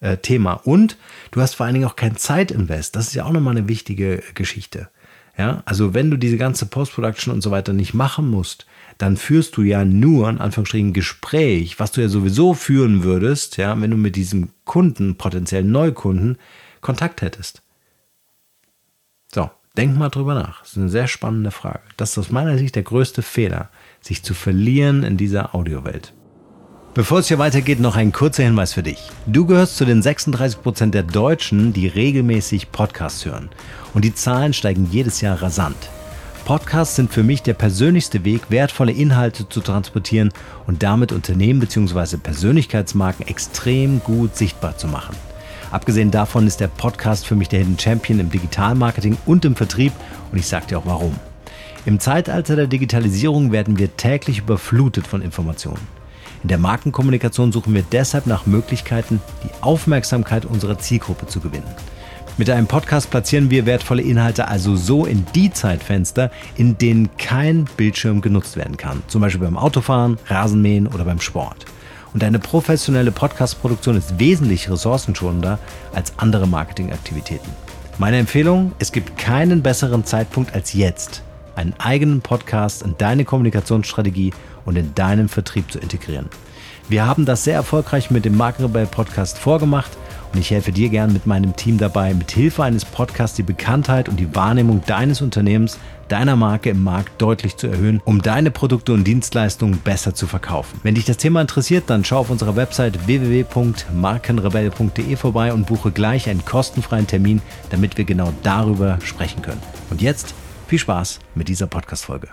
äh, 0.00 0.16
Thema 0.16 0.54
und 0.54 0.96
du 1.32 1.40
hast 1.40 1.54
vor 1.54 1.66
allen 1.66 1.74
Dingen 1.74 1.86
auch 1.86 1.96
kein 1.96 2.16
Zeitinvest. 2.16 2.96
Das 2.96 3.08
ist 3.08 3.14
ja 3.14 3.24
auch 3.24 3.32
nochmal 3.32 3.56
eine 3.56 3.68
wichtige 3.68 4.22
Geschichte. 4.34 4.88
Ja, 5.36 5.62
also 5.66 5.94
wenn 5.94 6.10
du 6.10 6.16
diese 6.16 6.36
ganze 6.36 6.66
Post-Production 6.66 7.32
und 7.32 7.42
so 7.42 7.52
weiter 7.52 7.72
nicht 7.72 7.94
machen 7.94 8.28
musst, 8.28 8.66
dann 8.96 9.16
führst 9.16 9.56
du 9.56 9.62
ja 9.62 9.84
nur, 9.84 10.28
in 10.28 10.38
Anführungsstrichen, 10.38 10.92
Gespräch, 10.92 11.78
was 11.78 11.92
du 11.92 12.00
ja 12.00 12.08
sowieso 12.08 12.54
führen 12.54 13.04
würdest, 13.04 13.56
ja, 13.56 13.80
wenn 13.80 13.92
du 13.92 13.96
mit 13.96 14.16
diesem 14.16 14.48
Kunden, 14.64 15.16
potenziellen 15.16 15.70
Neukunden, 15.70 16.38
Kontakt 16.80 17.22
hättest. 17.22 17.62
Denk 19.78 19.96
mal 19.96 20.08
drüber 20.08 20.34
nach. 20.34 20.60
Das 20.62 20.72
ist 20.72 20.76
eine 20.78 20.88
sehr 20.88 21.06
spannende 21.06 21.52
Frage. 21.52 21.78
Das 21.96 22.10
ist 22.10 22.18
aus 22.18 22.30
meiner 22.30 22.58
Sicht 22.58 22.74
der 22.74 22.82
größte 22.82 23.22
Fehler, 23.22 23.68
sich 24.00 24.24
zu 24.24 24.34
verlieren 24.34 25.04
in 25.04 25.16
dieser 25.16 25.54
Audiowelt. 25.54 26.14
Bevor 26.94 27.20
es 27.20 27.28
hier 27.28 27.38
weitergeht, 27.38 27.78
noch 27.78 27.94
ein 27.94 28.10
kurzer 28.10 28.42
Hinweis 28.42 28.72
für 28.72 28.82
dich. 28.82 28.98
Du 29.28 29.46
gehörst 29.46 29.76
zu 29.76 29.84
den 29.84 30.02
36% 30.02 30.90
der 30.90 31.04
Deutschen, 31.04 31.72
die 31.72 31.86
regelmäßig 31.86 32.72
Podcasts 32.72 33.24
hören. 33.24 33.50
Und 33.94 34.04
die 34.04 34.12
Zahlen 34.12 34.52
steigen 34.52 34.88
jedes 34.90 35.20
Jahr 35.20 35.40
rasant. 35.40 35.76
Podcasts 36.44 36.96
sind 36.96 37.12
für 37.12 37.22
mich 37.22 37.44
der 37.44 37.54
persönlichste 37.54 38.24
Weg, 38.24 38.50
wertvolle 38.50 38.90
Inhalte 38.90 39.48
zu 39.48 39.60
transportieren 39.60 40.32
und 40.66 40.82
damit 40.82 41.12
Unternehmen 41.12 41.60
bzw. 41.60 42.16
Persönlichkeitsmarken 42.16 43.28
extrem 43.28 44.00
gut 44.00 44.34
sichtbar 44.34 44.76
zu 44.76 44.88
machen. 44.88 45.14
Abgesehen 45.70 46.10
davon 46.10 46.46
ist 46.46 46.60
der 46.60 46.68
Podcast 46.68 47.26
für 47.26 47.34
mich 47.34 47.48
der 47.48 47.58
Hidden 47.58 47.78
Champion 47.78 48.20
im 48.20 48.30
Digitalmarketing 48.30 49.18
und 49.26 49.44
im 49.44 49.54
Vertrieb 49.54 49.92
und 50.32 50.38
ich 50.38 50.46
sage 50.46 50.66
dir 50.66 50.78
auch 50.78 50.86
warum. 50.86 51.14
Im 51.84 52.00
Zeitalter 52.00 52.56
der 52.56 52.66
Digitalisierung 52.66 53.52
werden 53.52 53.78
wir 53.78 53.96
täglich 53.96 54.38
überflutet 54.38 55.06
von 55.06 55.22
Informationen. 55.22 55.86
In 56.42 56.48
der 56.48 56.58
Markenkommunikation 56.58 57.52
suchen 57.52 57.74
wir 57.74 57.84
deshalb 57.90 58.26
nach 58.26 58.46
Möglichkeiten, 58.46 59.20
die 59.44 59.50
Aufmerksamkeit 59.60 60.44
unserer 60.44 60.78
Zielgruppe 60.78 61.26
zu 61.26 61.40
gewinnen. 61.40 61.74
Mit 62.38 62.48
einem 62.48 62.68
Podcast 62.68 63.10
platzieren 63.10 63.50
wir 63.50 63.66
wertvolle 63.66 64.02
Inhalte 64.02 64.46
also 64.46 64.76
so 64.76 65.04
in 65.04 65.26
die 65.34 65.50
Zeitfenster, 65.50 66.30
in 66.56 66.78
denen 66.78 67.10
kein 67.18 67.64
Bildschirm 67.76 68.20
genutzt 68.20 68.56
werden 68.56 68.76
kann. 68.76 69.02
Zum 69.08 69.20
Beispiel 69.20 69.40
beim 69.40 69.56
Autofahren, 69.56 70.18
Rasenmähen 70.28 70.86
oder 70.86 71.04
beim 71.04 71.20
Sport. 71.20 71.66
Und 72.14 72.24
eine 72.24 72.38
professionelle 72.38 73.12
Podcast-Produktion 73.12 73.96
ist 73.96 74.18
wesentlich 74.18 74.70
ressourcenschonender 74.70 75.58
als 75.94 76.12
andere 76.16 76.46
Marketingaktivitäten. 76.46 77.50
Meine 77.98 78.18
Empfehlung, 78.18 78.72
es 78.78 78.92
gibt 78.92 79.18
keinen 79.18 79.62
besseren 79.62 80.04
Zeitpunkt 80.04 80.54
als 80.54 80.72
jetzt, 80.72 81.22
einen 81.56 81.74
eigenen 81.78 82.20
Podcast 82.20 82.82
in 82.82 82.94
deine 82.96 83.24
Kommunikationsstrategie 83.24 84.32
und 84.64 84.76
in 84.76 84.94
deinen 84.94 85.28
Vertrieb 85.28 85.70
zu 85.70 85.78
integrieren. 85.78 86.28
Wir 86.88 87.06
haben 87.06 87.26
das 87.26 87.44
sehr 87.44 87.54
erfolgreich 87.54 88.10
mit 88.10 88.24
dem 88.24 88.36
Markenrebell 88.36 88.86
Podcast 88.86 89.38
vorgemacht 89.38 89.90
und 90.32 90.38
ich 90.38 90.50
helfe 90.50 90.72
dir 90.72 90.88
gern 90.88 91.12
mit 91.12 91.26
meinem 91.26 91.56
Team 91.56 91.78
dabei, 91.78 92.14
mit 92.14 92.30
Hilfe 92.30 92.64
eines 92.64 92.84
Podcasts 92.84 93.36
die 93.36 93.42
Bekanntheit 93.42 94.08
und 94.08 94.18
die 94.18 94.34
Wahrnehmung 94.34 94.82
deines 94.86 95.20
Unternehmens, 95.20 95.78
deiner 96.08 96.36
Marke 96.36 96.70
im 96.70 96.82
Markt 96.82 97.20
deutlich 97.20 97.56
zu 97.56 97.66
erhöhen, 97.66 98.00
um 98.04 98.22
deine 98.22 98.50
Produkte 98.50 98.92
und 98.92 99.04
Dienstleistungen 99.04 99.78
besser 99.78 100.14
zu 100.14 100.26
verkaufen. 100.26 100.80
Wenn 100.82 100.94
dich 100.94 101.04
das 101.04 101.18
Thema 101.18 101.40
interessiert, 101.40 101.84
dann 101.88 102.04
schau 102.04 102.18
auf 102.18 102.30
unserer 102.30 102.56
Website 102.56 103.06
www.markenrebell.de 103.06 105.16
vorbei 105.16 105.52
und 105.52 105.66
buche 105.66 105.90
gleich 105.90 106.28
einen 106.28 106.44
kostenfreien 106.44 107.06
Termin, 107.06 107.40
damit 107.70 107.96
wir 107.98 108.04
genau 108.04 108.32
darüber 108.42 108.98
sprechen 109.04 109.42
können. 109.42 109.62
Und 109.90 110.02
jetzt 110.02 110.34
viel 110.66 110.78
Spaß 110.78 111.20
mit 111.34 111.48
dieser 111.48 111.66
Podcast-Folge. 111.66 112.28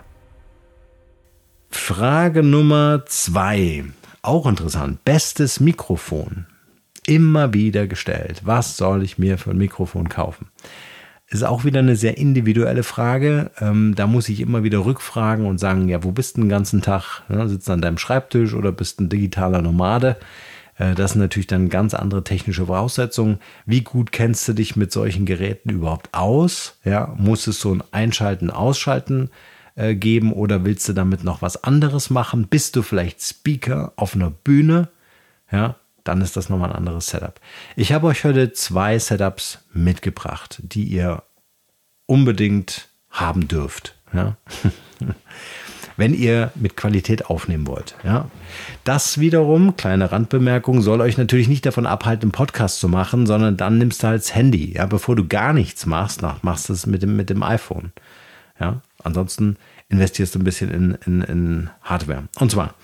Frage 1.70 2.42
Nummer 2.42 3.04
zwei. 3.06 3.84
Auch 4.22 4.46
interessant. 4.46 5.04
Bestes 5.04 5.60
Mikrofon. 5.60 6.46
Immer 7.06 7.54
wieder 7.54 7.86
gestellt. 7.86 8.42
Was 8.44 8.76
soll 8.76 9.02
ich 9.02 9.18
mir 9.18 9.38
für 9.38 9.50
ein 9.50 9.58
Mikrofon 9.58 10.08
kaufen? 10.08 10.48
Ist 11.28 11.44
auch 11.44 11.64
wieder 11.64 11.80
eine 11.80 11.96
sehr 11.96 12.18
individuelle 12.18 12.84
Frage. 12.84 13.50
Ähm, 13.60 13.94
da 13.96 14.06
muss 14.06 14.28
ich 14.28 14.40
immer 14.40 14.62
wieder 14.62 14.84
rückfragen 14.84 15.46
und 15.46 15.58
sagen, 15.58 15.88
ja, 15.88 16.04
wo 16.04 16.12
bist 16.12 16.36
du 16.36 16.42
den 16.42 16.48
ganzen 16.48 16.82
Tag? 16.82 17.22
Ja, 17.28 17.48
sitzt 17.48 17.68
du 17.68 17.72
an 17.72 17.80
deinem 17.80 17.98
Schreibtisch 17.98 18.54
oder 18.54 18.70
bist 18.70 19.00
ein 19.00 19.08
digitaler 19.08 19.60
Nomade? 19.62 20.16
Äh, 20.78 20.94
das 20.94 21.12
sind 21.12 21.20
natürlich 21.20 21.48
dann 21.48 21.68
ganz 21.68 21.94
andere 21.94 22.22
technische 22.22 22.66
Voraussetzungen. 22.66 23.38
Wie 23.66 23.82
gut 23.82 24.12
kennst 24.12 24.46
du 24.46 24.52
dich 24.52 24.76
mit 24.76 24.92
solchen 24.92 25.26
Geräten 25.26 25.70
überhaupt 25.70 26.14
aus? 26.14 26.78
Ja, 26.84 27.14
muss 27.18 27.46
es 27.48 27.60
so 27.60 27.74
ein 27.74 27.82
Einschalten, 27.90 28.50
Ausschalten 28.50 29.30
äh, 29.74 29.94
geben 29.94 30.32
oder 30.32 30.64
willst 30.64 30.88
du 30.88 30.92
damit 30.92 31.24
noch 31.24 31.42
was 31.42 31.64
anderes 31.64 32.08
machen? 32.10 32.46
Bist 32.48 32.76
du 32.76 32.82
vielleicht 32.82 33.22
Speaker 33.22 33.92
auf 33.96 34.14
einer 34.14 34.30
Bühne? 34.30 34.88
Ja, 35.50 35.76
dann 36.08 36.20
ist 36.20 36.36
das 36.36 36.48
nochmal 36.48 36.70
ein 36.70 36.76
anderes 36.76 37.08
Setup. 37.08 37.40
Ich 37.76 37.92
habe 37.92 38.06
euch 38.06 38.24
heute 38.24 38.52
zwei 38.52 38.98
Setups 38.98 39.58
mitgebracht, 39.72 40.60
die 40.62 40.84
ihr 40.84 41.22
unbedingt 42.06 42.88
haben 43.10 43.48
dürft. 43.48 43.96
Ja? 44.12 44.36
wenn 45.96 46.14
ihr 46.14 46.50
mit 46.54 46.76
Qualität 46.76 47.26
aufnehmen 47.26 47.66
wollt. 47.66 47.94
Ja? 48.04 48.30
Das 48.84 49.18
wiederum, 49.18 49.76
kleine 49.76 50.12
Randbemerkung, 50.12 50.82
soll 50.82 51.00
euch 51.00 51.16
natürlich 51.16 51.48
nicht 51.48 51.66
davon 51.66 51.86
abhalten, 51.86 52.24
einen 52.24 52.32
Podcast 52.32 52.80
zu 52.80 52.88
machen, 52.88 53.26
sondern 53.26 53.56
dann 53.56 53.78
nimmst 53.78 54.02
du 54.02 54.08
halt 54.08 54.22
das 54.22 54.34
Handy. 54.34 54.74
Ja? 54.74 54.86
Bevor 54.86 55.16
du 55.16 55.26
gar 55.26 55.52
nichts 55.52 55.86
machst, 55.86 56.22
machst 56.42 56.68
du 56.68 56.72
es 56.72 56.86
mit 56.86 57.02
dem, 57.02 57.16
mit 57.16 57.30
dem 57.30 57.42
iPhone. 57.42 57.92
Ja? 58.60 58.82
Ansonsten 59.02 59.56
investierst 59.88 60.34
du 60.34 60.38
ein 60.38 60.44
bisschen 60.44 60.70
in, 60.70 60.98
in, 61.06 61.22
in 61.22 61.70
Hardware. 61.82 62.24
Und 62.38 62.50
zwar, 62.50 62.74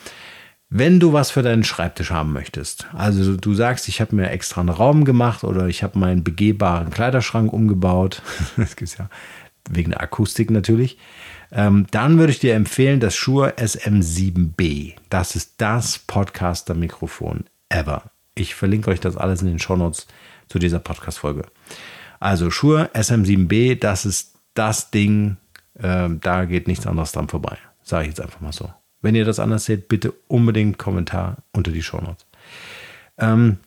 wenn 0.74 1.00
du 1.00 1.12
was 1.12 1.30
für 1.30 1.42
deinen 1.42 1.64
Schreibtisch 1.64 2.10
haben 2.10 2.32
möchtest, 2.32 2.86
also 2.94 3.36
du 3.36 3.52
sagst, 3.52 3.88
ich 3.88 4.00
habe 4.00 4.16
mir 4.16 4.30
extra 4.30 4.62
einen 4.62 4.70
Raum 4.70 5.04
gemacht 5.04 5.44
oder 5.44 5.66
ich 5.66 5.82
habe 5.82 5.98
meinen 5.98 6.24
begehbaren 6.24 6.90
Kleiderschrank 6.90 7.52
umgebaut, 7.52 8.22
das 8.56 8.76
gibt 8.76 8.96
ja 8.98 9.10
wegen 9.70 9.90
der 9.90 10.00
Akustik 10.00 10.50
natürlich, 10.50 10.96
ähm, 11.52 11.86
dann 11.90 12.18
würde 12.18 12.32
ich 12.32 12.38
dir 12.38 12.54
empfehlen 12.54 13.00
das 13.00 13.14
Shure 13.14 13.50
SM7B. 13.58 14.94
Das 15.10 15.36
ist 15.36 15.54
das 15.58 15.98
Podcaster-Mikrofon 15.98 17.44
ever. 17.68 18.04
Ich 18.34 18.54
verlinke 18.54 18.90
euch 18.90 19.00
das 19.00 19.18
alles 19.18 19.42
in 19.42 19.48
den 19.48 19.58
Shownotes 19.58 20.06
zu 20.48 20.58
dieser 20.58 20.78
Podcast-Folge. 20.78 21.44
Also 22.18 22.50
Shure 22.50 22.88
SM7B, 22.94 23.78
das 23.78 24.06
ist 24.06 24.36
das 24.54 24.90
Ding, 24.90 25.36
ähm, 25.78 26.20
da 26.22 26.46
geht 26.46 26.66
nichts 26.66 26.86
anderes 26.86 27.12
dran 27.12 27.28
vorbei. 27.28 27.58
Sage 27.82 28.04
ich 28.04 28.08
jetzt 28.08 28.22
einfach 28.22 28.40
mal 28.40 28.52
so. 28.52 28.72
Wenn 29.02 29.14
ihr 29.14 29.24
das 29.24 29.38
anders 29.38 29.64
seht, 29.64 29.88
bitte 29.88 30.12
unbedingt 30.28 30.78
Kommentar 30.78 31.38
unter 31.52 31.70
die 31.70 31.82
Shownotes. 31.82 32.26
Ähm, 33.18 33.58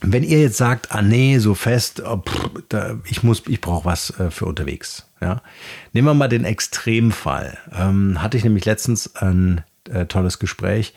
wenn 0.00 0.24
ihr 0.24 0.40
jetzt 0.40 0.56
sagt, 0.56 0.92
ah 0.92 1.02
nee, 1.02 1.38
so 1.38 1.54
fest, 1.54 2.02
oh, 2.04 2.16
pff, 2.16 2.50
da, 2.70 2.98
ich 3.04 3.22
muss, 3.22 3.42
ich 3.46 3.60
brauche 3.60 3.84
was 3.84 4.18
äh, 4.18 4.30
für 4.30 4.46
unterwegs. 4.46 5.06
Ja, 5.20 5.42
nehmen 5.92 6.08
wir 6.08 6.14
mal 6.14 6.28
den 6.28 6.44
Extremfall. 6.44 7.58
Ähm, 7.72 8.22
hatte 8.22 8.38
ich 8.38 8.44
nämlich 8.44 8.64
letztens 8.64 9.14
ein 9.16 9.62
äh, 9.90 10.06
tolles 10.06 10.38
Gespräch. 10.38 10.94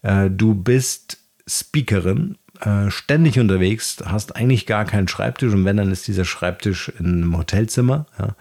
Äh, 0.00 0.30
du 0.30 0.54
bist 0.54 1.18
Speakerin, 1.46 2.38
äh, 2.60 2.90
ständig 2.90 3.38
unterwegs, 3.38 3.98
hast 4.06 4.34
eigentlich 4.34 4.64
gar 4.64 4.86
keinen 4.86 5.08
Schreibtisch 5.08 5.52
und 5.52 5.66
wenn 5.66 5.76
dann 5.76 5.92
ist 5.92 6.08
dieser 6.08 6.24
Schreibtisch 6.24 6.90
in 6.98 7.22
einem 7.22 7.36
Hotelzimmer. 7.36 8.06
Ja 8.18 8.34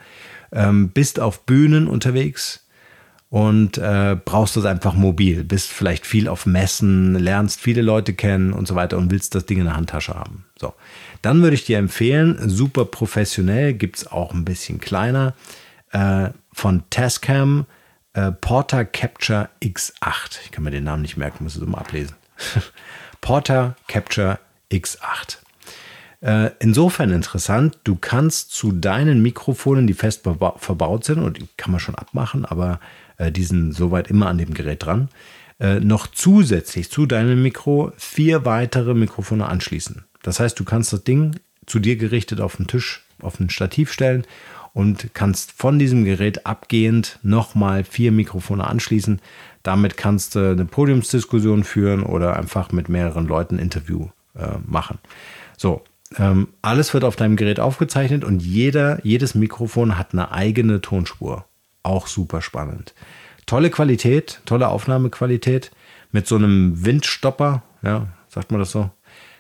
ähm, 0.56 0.90
bist 0.90 1.20
auf 1.20 1.46
Bühnen 1.46 1.88
unterwegs 1.88 2.65
und 3.36 3.78
äh, 3.78 4.16
brauchst 4.24 4.56
das 4.56 4.64
einfach 4.64 4.94
mobil, 4.94 5.44
bist 5.44 5.70
vielleicht 5.70 6.06
viel 6.06 6.30
auf 6.30 6.46
Messen, 6.46 7.16
lernst 7.16 7.60
viele 7.60 7.82
Leute 7.82 8.14
kennen 8.14 8.54
und 8.54 8.66
so 8.66 8.76
weiter 8.76 8.98
und 8.98 9.12
willst 9.12 9.36
das 9.36 9.46
Ding 9.46 9.58
in 9.58 9.66
der 9.66 9.76
Handtasche 9.76 10.14
haben. 10.14 10.46
So, 10.58 10.74
dann 11.22 11.42
würde 11.42 11.56
ich 11.56 11.66
dir 11.66 11.78
empfehlen, 11.78 12.48
super 12.48 12.86
professionell, 12.86 13.74
gibt 13.74 13.98
es 13.98 14.08
auch 14.08 14.34
ein 14.34 14.46
bisschen 14.46 14.80
kleiner, 14.80 15.34
äh, 15.92 16.30
von 16.54 16.84
Tascam 16.90 17.66
äh, 18.14 18.32
Porter 18.32 18.86
Capture 18.86 19.50
X8. 19.62 20.40
Ich 20.46 20.52
kann 20.52 20.64
mir 20.64 20.72
den 20.72 20.86
Namen 20.86 21.02
nicht 21.02 21.18
merken, 21.18 21.44
muss 21.44 21.58
es 21.58 21.68
mal 21.68 21.80
ablesen. 21.80 22.16
Porter 23.20 23.76
Capture 23.90 24.40
X8. 24.72 25.40
Äh, 26.22 26.52
insofern 26.60 27.12
interessant, 27.12 27.78
du 27.84 27.96
kannst 27.96 28.52
zu 28.52 28.72
deinen 28.72 29.22
Mikrofonen, 29.22 29.88
die 29.88 29.94
fest 29.94 30.22
verbaut 30.24 31.04
sind, 31.04 31.20
und 31.20 31.38
die 31.38 31.48
kann 31.58 31.72
man 31.72 31.80
schon 31.80 31.96
abmachen, 31.96 32.46
aber 32.46 32.80
äh, 33.18 33.32
die 33.32 33.44
sind 33.44 33.74
soweit 33.74 34.10
immer 34.10 34.28
an 34.28 34.38
dem 34.38 34.54
Gerät 34.54 34.86
dran, 34.86 35.10
äh, 35.60 35.80
noch 35.80 36.08
zusätzlich 36.08 36.90
zu 36.90 37.06
deinem 37.06 37.42
Mikro 37.42 37.92
vier 37.98 38.46
weitere 38.46 38.94
Mikrofone 38.94 39.48
anschließen. 39.48 40.06
Das 40.24 40.40
heißt, 40.40 40.60
du 40.60 40.64
kannst 40.64 40.92
das 40.92 41.04
Ding 41.04 41.40
zu 41.66 41.80
dir 41.80 41.96
gerichtet 41.96 42.42
auf 42.42 42.58
den 42.58 42.68
Tisch, 42.68 43.04
auf 43.22 43.40
ein 43.40 43.50
Stativ 43.50 43.92
stellen 43.92 44.26
und 44.74 45.14
kannst 45.14 45.54
von 45.54 45.80
diesem 45.80 46.04
Gerät 46.04 46.46
abgehend 46.46 47.20
nochmal 47.24 47.84
vier 47.84 48.12
Mikrofone 48.12 48.68
anschließen. 48.68 49.22
Damit 49.64 49.96
kannst 49.96 50.36
du 50.36 50.52
eine 50.52 50.66
Podiumsdiskussion 50.66 51.64
führen 51.64 52.04
oder 52.04 52.36
einfach 52.36 52.72
mit 52.72 52.90
mehreren 52.90 53.26
Leuten 53.26 53.58
Interview 53.58 54.10
äh, 54.38 54.58
machen. 54.66 55.00
So, 55.58 55.82
ähm, 56.18 56.48
alles 56.62 56.94
wird 56.94 57.04
auf 57.04 57.16
deinem 57.16 57.36
Gerät 57.36 57.60
aufgezeichnet 57.60 58.24
und 58.24 58.42
jeder, 58.42 59.00
jedes 59.04 59.36
Mikrofon 59.36 59.98
hat 59.98 60.14
eine 60.14 60.32
eigene 60.32 60.82
Tonspur. 60.82 61.46
Auch 61.84 62.08
super 62.08 62.42
spannend. 62.42 62.94
Tolle 63.46 63.70
Qualität, 63.70 64.42
tolle 64.46 64.70
Aufnahmequalität 64.70 65.72
mit 66.12 66.28
so 66.28 66.36
einem 66.36 66.86
Windstopper, 66.86 67.64
ja, 67.84 68.08
sagt 68.28 68.52
man 68.52 68.60
das 68.60 68.72
so. 68.72 68.90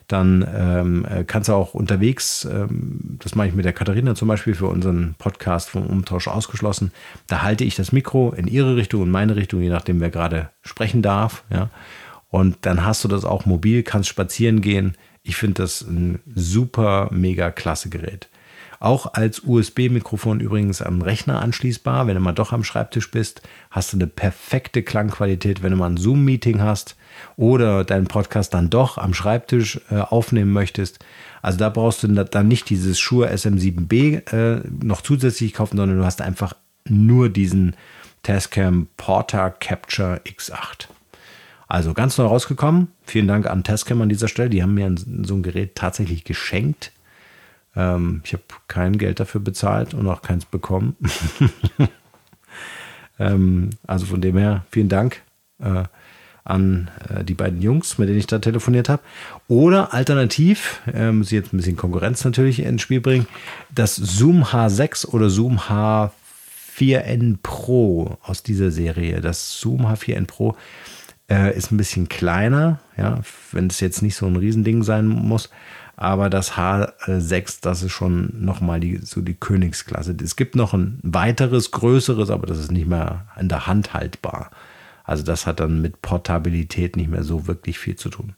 Dann 0.07 0.47
ähm, 0.55 1.05
äh, 1.05 1.23
kannst 1.23 1.49
du 1.49 1.53
auch 1.53 1.73
unterwegs, 1.73 2.45
ähm, 2.45 3.17
das 3.23 3.33
mache 3.33 3.47
ich 3.47 3.55
mit 3.55 3.65
der 3.65 3.73
Katharina 3.73 4.13
zum 4.13 4.27
Beispiel 4.27 4.53
für 4.53 4.67
unseren 4.67 5.15
Podcast 5.17 5.71
vom 5.71 5.87
Umtausch 5.87 6.27
ausgeschlossen. 6.27 6.91
Da 7.25 7.41
halte 7.41 7.63
ich 7.63 7.75
das 7.75 7.91
Mikro 7.91 8.31
in 8.31 8.45
ihre 8.45 8.75
Richtung 8.75 9.01
und 9.01 9.09
meine 9.09 9.35
Richtung, 9.35 9.61
je 9.61 9.69
nachdem, 9.69 9.99
wer 10.01 10.11
gerade 10.11 10.51
sprechen 10.61 11.01
darf. 11.01 11.43
Ja. 11.49 11.71
Und 12.29 12.57
dann 12.61 12.85
hast 12.85 13.03
du 13.03 13.07
das 13.07 13.25
auch 13.25 13.47
mobil, 13.47 13.81
kannst 13.81 14.09
spazieren 14.09 14.61
gehen, 14.61 14.95
Ich 15.27 15.37
finde 15.37 15.63
das 15.63 15.81
ein 15.81 16.19
super, 16.35 17.09
mega 17.11 17.49
klasse 17.49 17.89
Gerät. 17.89 18.29
Auch 18.79 19.11
als 19.15 19.39
USB-Mikrofon 19.39 20.39
übrigens 20.39 20.83
am 20.83 21.01
Rechner 21.01 21.41
anschließbar. 21.41 22.05
Wenn 22.05 22.13
du 22.13 22.21
mal 22.21 22.31
doch 22.31 22.53
am 22.53 22.63
Schreibtisch 22.63 23.09
bist, 23.09 23.41
hast 23.71 23.91
du 23.91 23.97
eine 23.97 24.05
perfekte 24.05 24.83
Klangqualität, 24.83 25.63
wenn 25.63 25.71
du 25.71 25.77
mal 25.77 25.89
ein 25.89 25.97
Zoom-Meeting 25.97 26.61
hast 26.61 26.95
oder 27.37 27.83
deinen 27.83 28.05
Podcast 28.05 28.53
dann 28.53 28.69
doch 28.69 28.99
am 28.99 29.15
Schreibtisch 29.15 29.81
äh, 29.89 29.95
aufnehmen 29.95 30.51
möchtest. 30.51 30.99
Also 31.41 31.57
da 31.57 31.69
brauchst 31.69 32.03
du 32.03 32.07
dann 32.07 32.47
nicht 32.47 32.69
dieses 32.69 32.99
Shure 32.99 33.31
SM7B 33.31 34.31
äh, 34.31 34.61
noch 34.83 35.01
zusätzlich 35.01 35.55
kaufen, 35.55 35.77
sondern 35.77 35.97
du 35.97 36.05
hast 36.05 36.21
einfach 36.21 36.53
nur 36.87 37.29
diesen 37.29 37.75
Tascam 38.21 38.89
Porta 38.95 39.49
Capture 39.49 40.21
X8. 40.23 40.87
Also 41.67 41.93
ganz 41.93 42.17
neu 42.17 42.25
rausgekommen. 42.25 42.89
Vielen 43.03 43.27
Dank 43.27 43.47
an 43.47 43.63
Tascam 43.63 44.01
an 44.01 44.09
dieser 44.09 44.27
Stelle. 44.27 44.49
Die 44.49 44.61
haben 44.61 44.75
mir 44.75 44.93
so 45.23 45.35
ein 45.35 45.43
Gerät 45.43 45.75
tatsächlich 45.75 46.23
geschenkt. 46.23 46.91
Ähm, 47.75 48.21
ich 48.23 48.33
habe 48.33 48.43
kein 48.67 48.97
Geld 48.97 49.19
dafür 49.19 49.41
bezahlt 49.41 49.93
und 49.93 50.07
auch 50.07 50.21
keins 50.21 50.45
bekommen. 50.45 50.95
ähm, 53.19 53.71
also 53.85 54.05
von 54.05 54.21
dem 54.21 54.37
her 54.37 54.65
vielen 54.71 54.89
Dank 54.89 55.21
äh, 55.59 55.83
an 56.43 56.91
äh, 57.09 57.23
die 57.23 57.33
beiden 57.33 57.61
Jungs, 57.61 57.97
mit 57.97 58.07
denen 58.09 58.19
ich 58.19 58.27
da 58.27 58.39
telefoniert 58.39 58.87
habe. 58.87 59.01
Oder 59.47 59.93
alternativ, 59.93 60.81
muss 61.11 61.27
ich 61.27 61.33
jetzt 61.33 61.53
ein 61.53 61.57
bisschen 61.57 61.75
Konkurrenz 61.75 62.23
natürlich 62.23 62.59
ins 62.59 62.81
Spiel 62.81 63.01
bringen, 63.01 63.27
das 63.73 63.95
Zoom 63.95 64.43
H6 64.43 65.07
oder 65.07 65.29
Zoom 65.29 65.59
H4n 65.59 67.37
Pro 67.41 68.17
aus 68.21 68.43
dieser 68.43 68.71
Serie. 68.71 69.21
Das 69.21 69.59
Zoom 69.59 69.87
H4n 69.87 70.27
Pro 70.27 70.55
äh, 71.29 71.55
ist 71.55 71.71
ein 71.71 71.77
bisschen 71.77 72.09
kleiner, 72.09 72.79
ja, 72.97 73.19
wenn 73.51 73.67
es 73.67 73.79
jetzt 73.79 74.01
nicht 74.01 74.15
so 74.15 74.25
ein 74.25 74.35
Riesending 74.35 74.83
sein 74.83 75.07
muss. 75.07 75.49
Aber 75.97 76.29
das 76.29 76.53
H6, 76.53 77.59
das 77.61 77.81
ist 77.81 77.93
schon 77.93 78.33
nochmal 78.43 78.81
die, 78.81 78.97
so 78.97 79.21
die 79.21 79.33
Königsklasse. 79.33 80.15
Es 80.21 80.35
gibt 80.35 80.55
noch 80.55 80.73
ein 80.73 80.99
weiteres, 81.03 81.71
größeres, 81.71 82.29
aber 82.29 82.47
das 82.47 82.59
ist 82.59 82.71
nicht 82.71 82.87
mehr 82.87 83.27
in 83.39 83.47
der 83.47 83.65
Hand 83.65 83.93
haltbar. 83.93 84.51
Also 85.05 85.23
das 85.23 85.47
hat 85.47 85.61
dann 85.61 85.81
mit 85.81 86.01
Portabilität 86.01 86.97
nicht 86.97 87.09
mehr 87.09 87.23
so 87.23 87.47
wirklich 87.47 87.79
viel 87.79 87.95
zu 87.95 88.09
tun. 88.09 88.33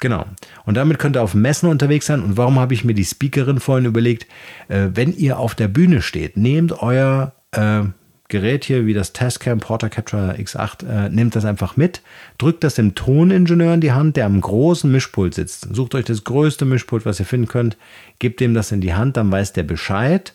Genau. 0.00 0.26
Und 0.66 0.76
damit 0.76 0.98
könnt 0.98 1.16
ihr 1.16 1.22
auf 1.22 1.34
Messen 1.34 1.70
unterwegs 1.70 2.06
sein. 2.06 2.22
Und 2.22 2.36
warum 2.36 2.58
habe 2.58 2.74
ich 2.74 2.84
mir 2.84 2.94
die 2.94 3.04
Speakerin 3.04 3.60
vorhin 3.60 3.86
überlegt? 3.86 4.26
Äh, 4.68 4.88
wenn 4.92 5.14
ihr 5.14 5.38
auf 5.38 5.54
der 5.54 5.68
Bühne 5.68 6.02
steht, 6.02 6.36
nehmt 6.36 6.72
euer 6.82 7.32
äh, 7.52 7.84
Gerät 8.34 8.64
hier 8.64 8.84
wie 8.84 8.94
das 8.94 9.12
Tascam 9.12 9.60
Porter 9.60 9.88
Capture 9.88 10.34
X8, 10.36 10.86
äh, 10.88 11.08
nehmt 11.08 11.36
das 11.36 11.44
einfach 11.44 11.76
mit, 11.76 12.02
drückt 12.36 12.64
das 12.64 12.74
dem 12.74 12.96
Toningenieur 12.96 13.74
in 13.74 13.80
die 13.80 13.92
Hand, 13.92 14.16
der 14.16 14.26
am 14.26 14.40
großen 14.40 14.90
Mischpult 14.90 15.34
sitzt. 15.34 15.68
Sucht 15.72 15.94
euch 15.94 16.04
das 16.04 16.24
größte 16.24 16.64
Mischpult, 16.64 17.06
was 17.06 17.20
ihr 17.20 17.26
finden 17.26 17.46
könnt, 17.46 17.76
gebt 18.18 18.40
ihm 18.40 18.52
das 18.52 18.72
in 18.72 18.80
die 18.80 18.92
Hand, 18.92 19.16
dann 19.16 19.30
weiß 19.30 19.52
der 19.52 19.62
Bescheid 19.62 20.34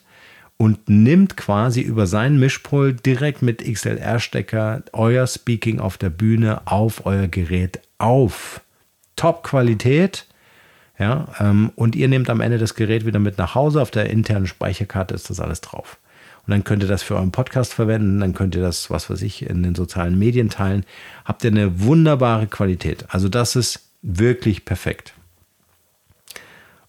und 0.56 0.88
nimmt 0.88 1.36
quasi 1.36 1.82
über 1.82 2.06
sein 2.06 2.38
Mischpult 2.38 3.04
direkt 3.04 3.42
mit 3.42 3.62
XLR-Stecker 3.62 4.82
euer 4.94 5.26
Speaking 5.26 5.78
auf 5.78 5.98
der 5.98 6.08
Bühne 6.08 6.62
auf 6.64 7.04
euer 7.04 7.28
Gerät 7.28 7.80
auf. 7.98 8.62
Top-Qualität. 9.14 10.24
Ja, 10.98 11.28
ähm, 11.38 11.70
und 11.76 11.96
ihr 11.96 12.08
nehmt 12.08 12.30
am 12.30 12.40
Ende 12.40 12.56
das 12.56 12.74
Gerät 12.74 13.04
wieder 13.04 13.18
mit 13.18 13.36
nach 13.36 13.54
Hause. 13.54 13.82
Auf 13.82 13.90
der 13.90 14.08
internen 14.08 14.46
Speicherkarte 14.46 15.14
ist 15.14 15.28
das 15.28 15.38
alles 15.38 15.60
drauf. 15.60 15.98
Und 16.50 16.54
dann 16.54 16.64
könnt 16.64 16.82
ihr 16.82 16.88
das 16.88 17.04
für 17.04 17.14
euren 17.14 17.30
Podcast 17.30 17.74
verwenden, 17.74 18.18
dann 18.18 18.34
könnt 18.34 18.56
ihr 18.56 18.60
das, 18.60 18.90
was 18.90 19.08
weiß 19.08 19.22
ich, 19.22 19.48
in 19.48 19.62
den 19.62 19.76
sozialen 19.76 20.18
Medien 20.18 20.50
teilen. 20.50 20.84
Habt 21.24 21.44
ihr 21.44 21.52
eine 21.52 21.78
wunderbare 21.78 22.48
Qualität. 22.48 23.04
Also 23.06 23.28
das 23.28 23.54
ist 23.54 23.84
wirklich 24.02 24.64
perfekt. 24.64 25.14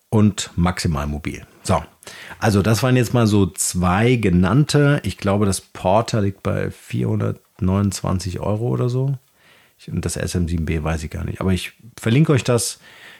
Und 0.09 0.49
maximal 0.55 1.05
mobil. 1.05 1.45
So, 1.61 1.83
also 2.39 2.63
das 2.63 2.81
waren 2.81 2.95
jetzt 2.95 3.13
mal 3.13 3.27
so 3.27 3.45
zwei 3.45 4.15
genannte. 4.15 4.99
Ich 5.03 5.19
glaube, 5.19 5.45
das 5.45 5.61
Porter 5.61 6.23
liegt 6.23 6.41
bei 6.41 6.71
429 6.71 8.39
Euro 8.39 8.67
oder 8.67 8.89
so. 8.89 9.13
Und 9.85 10.05
das 10.05 10.17
SM7B 10.17 10.81
weiß 10.81 11.03
ich 11.03 11.11
gar 11.11 11.23
nicht. 11.23 11.39
Aber 11.39 11.53
ich 11.53 11.73
verlinke 11.99 12.31
euch 12.31 12.43
das. 12.43 12.79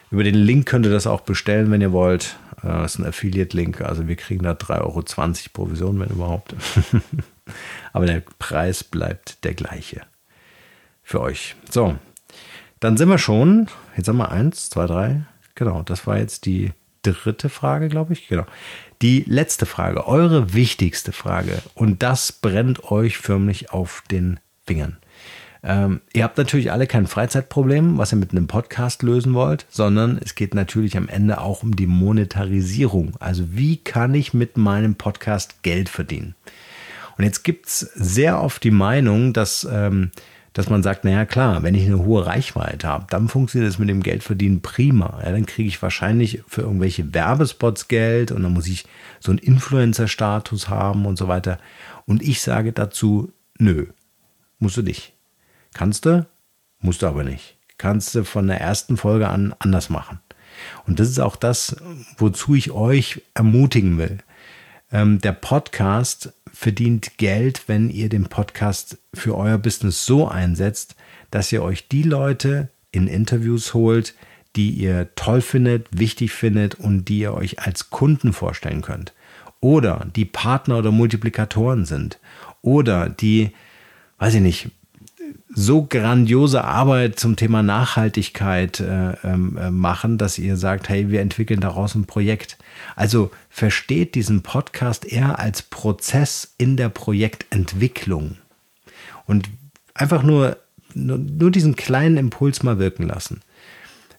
Über 0.09 0.23
den 0.23 0.33
Link 0.33 0.65
könnt 0.65 0.87
ihr 0.87 0.91
das 0.91 1.05
auch 1.05 1.21
bestellen, 1.21 1.69
wenn 1.69 1.81
ihr 1.81 1.91
wollt. 1.91 2.35
Äh, 2.63 2.67
das 2.67 2.95
ist 2.95 2.99
ein 2.99 3.05
Affiliate-Link, 3.05 3.81
also 3.81 4.07
wir 4.07 4.15
kriegen 4.15 4.43
da 4.43 4.51
3,20 4.51 4.79
Euro 4.81 5.03
Provision, 5.53 5.99
wenn 5.99 6.09
überhaupt. 6.09 6.55
Aber 7.93 8.05
der 8.05 8.21
Preis 8.39 8.83
bleibt 8.83 9.43
der 9.43 9.53
gleiche 9.53 10.01
für 11.03 11.21
euch. 11.21 11.55
So, 11.69 11.97
dann 12.79 12.97
sind 12.97 13.09
wir 13.09 13.17
schon, 13.17 13.67
jetzt 13.97 14.07
haben 14.07 14.17
wir 14.17 14.31
eins, 14.31 14.69
zwei, 14.69 14.87
drei. 14.87 15.23
Genau, 15.55 15.81
das 15.83 16.07
war 16.07 16.17
jetzt 16.17 16.45
die 16.45 16.71
dritte 17.03 17.49
Frage, 17.49 17.89
glaube 17.89 18.13
ich. 18.13 18.27
Genau. 18.27 18.45
Die 19.01 19.23
letzte 19.27 19.65
Frage, 19.65 20.07
eure 20.07 20.53
wichtigste 20.53 21.11
Frage. 21.11 21.61
Und 21.73 22.03
das 22.03 22.31
brennt 22.31 22.91
euch 22.91 23.17
förmlich 23.17 23.71
auf 23.71 24.03
den 24.09 24.39
Fingern. 24.65 24.97
Ähm, 25.63 26.01
ihr 26.13 26.23
habt 26.23 26.37
natürlich 26.37 26.71
alle 26.71 26.87
kein 26.87 27.05
Freizeitproblem, 27.05 27.97
was 27.97 28.11
ihr 28.11 28.17
mit 28.17 28.31
einem 28.31 28.47
Podcast 28.47 29.03
lösen 29.03 29.33
wollt, 29.33 29.65
sondern 29.69 30.19
es 30.23 30.33
geht 30.33 30.55
natürlich 30.55 30.97
am 30.97 31.07
Ende 31.07 31.39
auch 31.39 31.61
um 31.61 31.75
die 31.75 31.87
Monetarisierung. 31.87 33.13
Also 33.19 33.45
wie 33.51 33.77
kann 33.77 34.15
ich 34.15 34.33
mit 34.33 34.57
meinem 34.57 34.95
Podcast 34.95 35.61
Geld 35.61 35.89
verdienen? 35.89 36.35
Und 37.17 37.25
jetzt 37.25 37.43
gibt 37.43 37.67
es 37.67 37.79
sehr 37.79 38.41
oft 38.41 38.63
die 38.63 38.71
Meinung, 38.71 39.33
dass, 39.33 39.67
ähm, 39.71 40.09
dass 40.53 40.69
man 40.69 40.81
sagt, 40.81 41.03
naja 41.03 41.25
klar, 41.25 41.61
wenn 41.61 41.75
ich 41.75 41.85
eine 41.85 41.99
hohe 41.99 42.25
Reichweite 42.25 42.87
habe, 42.87 43.05
dann 43.11 43.27
funktioniert 43.27 43.71
es 43.71 43.77
mit 43.77 43.89
dem 43.89 44.01
Geldverdienen 44.01 44.63
prima. 44.63 45.19
Ja, 45.23 45.31
dann 45.31 45.45
kriege 45.45 45.67
ich 45.67 45.81
wahrscheinlich 45.83 46.41
für 46.47 46.61
irgendwelche 46.61 47.13
Werbespots 47.13 47.87
Geld 47.87 48.31
und 48.31 48.41
dann 48.41 48.53
muss 48.53 48.67
ich 48.67 48.85
so 49.19 49.29
einen 49.29 49.37
Influencer-Status 49.37 50.69
haben 50.69 51.05
und 51.05 51.17
so 51.17 51.27
weiter. 51.27 51.59
Und 52.07 52.23
ich 52.23 52.41
sage 52.41 52.71
dazu, 52.71 53.31
nö, 53.59 53.85
musst 54.57 54.77
du 54.77 54.81
nicht. 54.81 55.13
Kannst 55.73 56.05
du, 56.05 56.25
musst 56.79 57.01
du 57.01 57.07
aber 57.07 57.23
nicht. 57.23 57.57
Kannst 57.77 58.13
du 58.15 58.23
von 58.23 58.47
der 58.47 58.61
ersten 58.61 58.97
Folge 58.97 59.29
an 59.29 59.55
anders 59.59 59.89
machen. 59.89 60.19
Und 60.85 60.99
das 60.99 61.09
ist 61.09 61.19
auch 61.19 61.35
das, 61.35 61.75
wozu 62.17 62.55
ich 62.55 62.71
euch 62.71 63.21
ermutigen 63.33 63.97
will. 63.97 64.19
Ähm, 64.91 65.19
der 65.19 65.31
Podcast 65.31 66.33
verdient 66.51 67.17
Geld, 67.17 67.63
wenn 67.67 67.89
ihr 67.89 68.09
den 68.09 68.25
Podcast 68.25 68.97
für 69.13 69.37
euer 69.37 69.57
Business 69.57 70.05
so 70.05 70.27
einsetzt, 70.27 70.95
dass 71.31 71.51
ihr 71.51 71.63
euch 71.63 71.87
die 71.87 72.03
Leute 72.03 72.69
in 72.91 73.07
Interviews 73.07 73.73
holt, 73.73 74.13
die 74.55 74.71
ihr 74.71 75.15
toll 75.15 75.41
findet, 75.41 75.87
wichtig 75.97 76.33
findet 76.33 76.75
und 76.75 77.05
die 77.05 77.19
ihr 77.19 77.33
euch 77.33 77.59
als 77.59 77.89
Kunden 77.89 78.33
vorstellen 78.33 78.81
könnt. 78.81 79.13
Oder 79.61 80.07
die 80.15 80.25
Partner 80.25 80.79
oder 80.79 80.91
Multiplikatoren 80.91 81.85
sind. 81.85 82.19
Oder 82.61 83.07
die, 83.09 83.51
weiß 84.17 84.35
ich 84.35 84.41
nicht, 84.41 84.71
so 85.53 85.85
grandiose 85.85 86.63
Arbeit 86.63 87.19
zum 87.19 87.35
Thema 87.35 87.63
Nachhaltigkeit 87.63 88.79
äh, 88.79 89.13
ähm, 89.23 89.57
äh, 89.57 89.71
machen, 89.71 90.17
dass 90.17 90.37
ihr 90.37 90.57
sagt, 90.57 90.89
hey, 90.89 91.09
wir 91.09 91.21
entwickeln 91.21 91.59
daraus 91.59 91.95
ein 91.95 92.05
Projekt. 92.05 92.57
Also 92.95 93.31
versteht 93.49 94.15
diesen 94.15 94.41
Podcast 94.41 95.05
eher 95.05 95.39
als 95.39 95.61
Prozess 95.61 96.53
in 96.57 96.77
der 96.77 96.89
Projektentwicklung. 96.89 98.37
Und 99.25 99.49
einfach 99.93 100.23
nur, 100.23 100.57
nur, 100.93 101.17
nur 101.17 101.51
diesen 101.51 101.75
kleinen 101.75 102.17
Impuls 102.17 102.63
mal 102.63 102.79
wirken 102.79 103.03
lassen. 103.03 103.41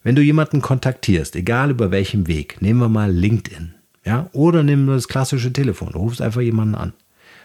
Wenn 0.02 0.16
du 0.16 0.22
jemanden 0.22 0.60
kontaktierst, 0.60 1.36
egal 1.36 1.70
über 1.70 1.90
welchem 1.90 2.26
Weg, 2.26 2.60
nehmen 2.60 2.80
wir 2.80 2.88
mal 2.88 3.10
LinkedIn, 3.10 3.74
ja, 4.04 4.28
oder 4.32 4.62
nehmen 4.62 4.86
wir 4.86 4.94
das 4.94 5.06
klassische 5.06 5.52
Telefon, 5.52 5.92
du 5.92 5.98
rufst 6.00 6.20
einfach 6.20 6.40
jemanden 6.40 6.74
an. 6.74 6.92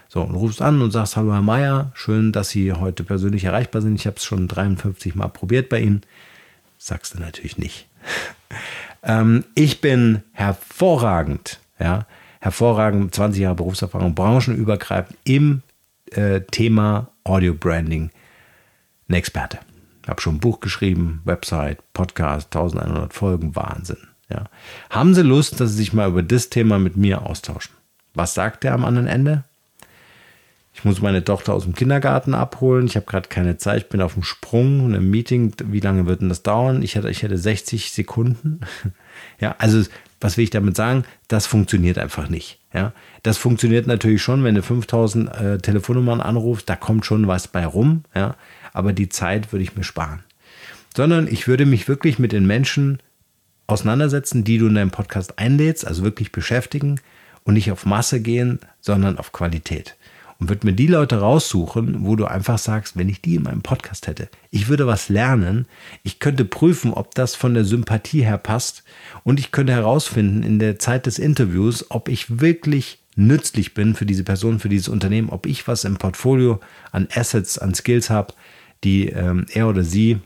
So, 0.10 0.22
und 0.22 0.36
rufst 0.36 0.62
an 0.62 0.82
und 0.82 0.91
sagst, 0.91 1.17
hallo 1.17 1.34
Herr 1.34 1.41
Meier, 1.41 1.91
schön, 1.93 2.32
dass 2.32 2.50
Sie 2.50 2.72
heute 2.72 3.04
persönlich 3.04 3.43
erreichbar 3.43 3.82
sind. 3.82 3.96
Ich 3.96 4.08
habe 4.08 4.17
es 4.17 4.24
schon 4.24 4.48
53 4.48 5.15
Mal 5.15 5.28
probiert 5.28 5.70
bei 5.70 5.82
Ihnen. 5.82 6.02
Sagst 6.78 7.13
du 7.13 7.20
natürlich 7.20 7.58
nicht. 7.58 7.88
ähm, 9.04 9.43
ich 9.56 9.82
bin 9.82 10.24
hervorragend, 10.32 11.60
ja, 11.80 12.06
hervorragend, 12.39 13.13
20 13.13 13.41
Jahre 13.41 13.56
Berufserfahrung, 13.56 14.15
branchenübergreifend 14.15 15.17
im 15.26 15.62
äh, 16.12 16.41
Thema 16.41 17.10
Audio 17.24 17.54
Branding, 17.54 18.12
ein 19.10 19.13
Experte. 19.13 19.60
Habe 20.08 20.22
schon 20.22 20.36
ein 20.36 20.39
Buch 20.39 20.62
geschrieben, 20.62 21.22
Website, 21.26 21.80
Podcast, 21.91 22.56
1100 22.56 23.13
Folgen, 23.13 23.58
Wahnsinn. 23.58 24.08
Ja. 24.30 24.46
Haben 24.89 25.13
Sie 25.13 25.22
Lust, 25.22 25.60
dass 25.60 25.72
Sie 25.72 25.78
sich 25.78 25.91
mal 25.91 26.10
über 26.10 26.24
das 26.24 26.50
Thema 26.50 26.80
mit 26.80 26.96
mir 26.96 27.24
austauschen? 27.24 27.74
Was 28.13 28.34
sagt 28.34 28.63
er 28.63 28.74
am 28.74 28.86
anderen 28.86 29.08
Ende? 29.08 29.43
Ich 30.78 30.86
muss 30.86 31.02
meine 31.02 31.24
Tochter 31.24 31.56
aus 31.56 31.63
dem 31.63 31.74
Kindergarten 31.74 32.36
abholen. 32.36 32.86
Ich 32.86 32.96
habe 32.96 33.08
gerade 33.08 33.30
keine 33.30 33.58
Zeit. 33.58 33.82
Ich 33.82 33.90
bin 33.90 34.00
auf 34.00 34.13
dem 34.13 34.22
Sprung 34.22 34.86
und 34.86 34.94
im 34.94 35.10
Meeting. 35.10 35.54
Wie 35.66 35.80
lange 35.80 36.06
wird 36.06 36.22
denn 36.22 36.30
das 36.30 36.44
dauern? 36.44 36.84
Ich 36.84 36.94
hätte, 36.94 37.10
ich 37.10 37.24
hätte 37.24 37.36
60 37.36 37.92
Sekunden. 37.92 38.60
ja, 39.40 39.56
also 39.58 39.82
was 40.22 40.38
will 40.38 40.44
ich 40.44 40.52
damit 40.52 40.76
sagen? 40.76 41.04
Das 41.30 41.48
funktioniert 41.48 41.98
einfach 41.98 42.30
nicht. 42.30 42.60
Ja, 42.76 42.94
das 43.24 43.40
funktioniert 43.40 43.88
natürlich 43.88 44.22
schon, 44.22 44.44
wenn 44.44 44.54
du 44.54 44.62
5000 44.62 45.34
äh, 45.34 45.58
Telefonnummern 45.58 46.22
anrufst. 46.22 46.70
Da 46.70 46.76
kommt 46.76 47.08
schon 47.08 47.28
was 47.28 47.48
bei 47.48 47.66
rum. 47.66 48.04
Ja, 48.13 48.36
aber 48.72 48.94
die 48.94 49.10
Zeit 49.10 49.52
würde 49.52 49.63
ich 49.63 49.76
mir 49.76 49.84
sparen. 49.84 50.24
Sondern 50.96 51.28
ich 51.28 51.48
würde 51.48 51.66
mich 51.66 51.88
wirklich 51.88 52.20
mit 52.20 52.34
den 52.34 52.46
Menschen 52.46 53.00
auseinandersetzen, 53.66 54.44
die 54.44 54.60
du 54.60 54.68
in 54.68 54.76
deinem 54.76 54.92
Podcast 54.92 55.40
einlädst, 55.40 55.88
also 55.88 56.04
wirklich 56.04 56.32
beschäftigen 56.32 57.02
und 57.46 57.56
nicht 57.56 57.72
auf 57.72 57.88
Masse 57.88 58.22
gehen, 58.22 58.60
sondern 58.80 59.18
auf 59.18 59.32
Qualität. 59.32 59.96
Und 60.39 60.50
würde 60.50 60.67
mir 60.67 60.73
die 60.73 60.88
Leute 60.88 61.19
raussuchen, 61.19 62.06
wo 62.06 62.15
du 62.15 62.26
einfach 62.26 62.60
sagst, 62.60 62.95
wenn 62.95 63.10
ich 63.10 63.21
die 63.21 63.36
in 63.36 63.43
meinem 63.43 63.63
Podcast 63.63 64.06
hätte, 64.06 64.30
ich 64.52 64.67
würde 64.67 64.86
was 64.86 65.10
lernen, 65.10 65.67
ich 66.04 66.19
könnte 66.19 66.45
prüfen, 66.45 66.93
ob 66.93 67.15
das 67.15 67.34
von 67.34 67.56
der 67.56 67.65
Sympathie 67.65 68.23
her 68.23 68.38
passt 68.38 68.84
und 69.23 69.39
ich 69.39 69.52
könnte 69.52 69.73
herausfinden 69.73 70.43
in 70.43 70.60
der 70.60 70.78
Zeit 70.78 71.08
des 71.08 71.17
Interviews, 71.17 71.89
ob 71.89 72.08
ich 72.08 72.39
wirklich 72.39 73.00
nützlich 73.15 73.73
bin 73.73 73.95
für 73.95 74.06
diese 74.06 74.23
Person, 74.23 74.60
für 74.60 74.69
dieses 74.69 74.88
Unternehmen, 74.88 75.30
ob 75.30 75.47
ich 75.47 75.67
was 75.67 75.84
im 75.86 75.97
Portfolio 75.97 76.60
an 76.91 77.08
Assets, 77.13 77.58
an 77.58 77.73
Skills 77.73 78.12
habe, 78.12 78.34
die 78.84 79.10
ähm, 79.10 79.47
er 79.52 79.67
oder 79.67 79.84
sie 79.84 80.19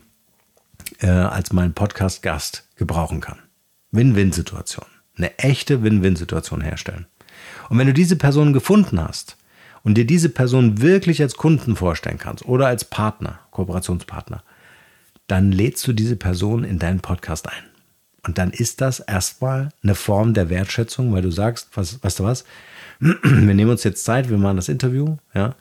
äh, 1.00 1.06
als 1.06 1.52
mein 1.52 1.72
Podcast-Gast 1.72 2.68
gebrauchen 2.76 3.20
kann. 3.20 3.38
Win-Win-Situation. 3.92 4.86
Eine 5.16 5.38
echte 5.38 5.82
Win-Win-Situation 5.82 6.60
herstellen. 6.60 7.06
Und 7.70 7.78
wenn 7.78 7.86
du 7.86 7.94
diese 7.94 8.16
Person 8.16 8.52
gefunden 8.52 9.00
hast 9.00 9.36
und 9.82 9.94
dir 9.94 10.06
diese 10.06 10.28
Person 10.28 10.80
wirklich 10.80 11.22
als 11.22 11.36
Kunden 11.36 11.76
vorstellen 11.76 12.18
kannst 12.18 12.44
oder 12.44 12.66
als 12.66 12.84
Partner, 12.84 13.40
Kooperationspartner, 13.50 14.42
dann 15.26 15.52
lädst 15.52 15.86
du 15.86 15.92
diese 15.92 16.16
Person 16.16 16.64
in 16.64 16.78
deinen 16.78 17.00
Podcast 17.00 17.48
ein. 17.48 17.64
Und 18.24 18.38
dann 18.38 18.50
ist 18.50 18.80
das 18.80 19.00
erstmal 19.00 19.70
eine 19.82 19.94
Form 19.94 20.34
der 20.34 20.48
Wertschätzung, 20.48 21.12
weil 21.12 21.22
du 21.22 21.30
sagst, 21.30 21.70
was, 21.74 22.02
weißt 22.02 22.20
du 22.20 22.24
was, 22.24 22.44
wir 23.00 23.54
nehmen 23.54 23.70
uns 23.70 23.84
jetzt 23.84 24.04
Zeit, 24.04 24.30
wir 24.30 24.38
machen 24.38 24.56
das 24.56 24.68
Interview, 24.68 25.16
ja, 25.34 25.56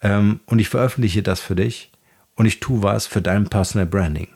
ähm, 0.00 0.40
und 0.46 0.58
ich 0.58 0.68
veröffentliche 0.68 1.22
das 1.22 1.40
für 1.40 1.56
dich 1.56 1.90
und 2.34 2.46
ich 2.46 2.60
tue 2.60 2.82
was 2.82 3.06
für 3.06 3.20
dein 3.20 3.48
Personal 3.48 3.86
Branding. 3.86 4.28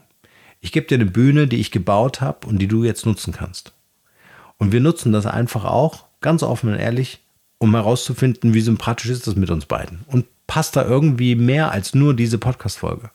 Ich 0.61 0.72
gebe 0.72 0.87
dir 0.87 0.96
eine 0.96 1.07
Bühne, 1.07 1.46
die 1.46 1.57
ich 1.57 1.70
gebaut 1.70 2.20
habe 2.20 2.46
und 2.46 2.59
die 2.59 2.68
du 2.68 2.85
jetzt 2.85 3.07
nutzen 3.07 3.33
kannst. 3.33 3.72
Und 4.59 4.72
wir 4.72 4.81
nutzen 4.81 5.12
das 5.12 5.24
einfach 5.24 5.64
auch, 5.64 6.05
ganz 6.20 6.42
offen 6.42 6.70
und 6.70 6.79
ehrlich, 6.79 7.20
um 7.61 7.75
herauszufinden, 7.75 8.55
wie 8.55 8.62
sympathisch 8.62 9.11
ist 9.11 9.27
das 9.27 9.37
mit 9.37 9.51
uns 9.51 9.66
beiden. 9.66 10.01
Und 10.07 10.27
passt 10.46 10.75
da 10.75 10.85
irgendwie 10.85 11.37
mehr 11.37 11.70
als 11.70 11.94
nur 11.94 12.14
diese 12.16 12.38
Podcast-Folge. 12.38 13.11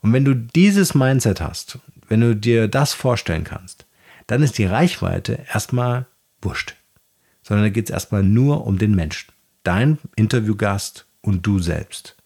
Und 0.00 0.12
wenn 0.12 0.24
du 0.24 0.34
dieses 0.34 0.94
Mindset 0.94 1.40
hast, 1.40 1.78
wenn 2.08 2.20
du 2.20 2.34
dir 2.34 2.68
das 2.68 2.94
vorstellen 2.94 3.44
kannst, 3.44 3.86
dann 4.26 4.42
ist 4.42 4.58
die 4.58 4.64
Reichweite 4.64 5.44
erstmal 5.52 6.06
wurscht. 6.40 6.74
Sondern 7.42 7.66
da 7.66 7.70
geht 7.70 7.90
es 7.90 7.92
erstmal 7.92 8.22
nur 8.22 8.66
um 8.66 8.78
den 8.78 8.94
Menschen. 8.94 9.32
Dein 9.62 9.98
Interviewgast 10.16 11.06
und 11.20 11.46
du 11.46 11.58
selbst. 11.58 12.16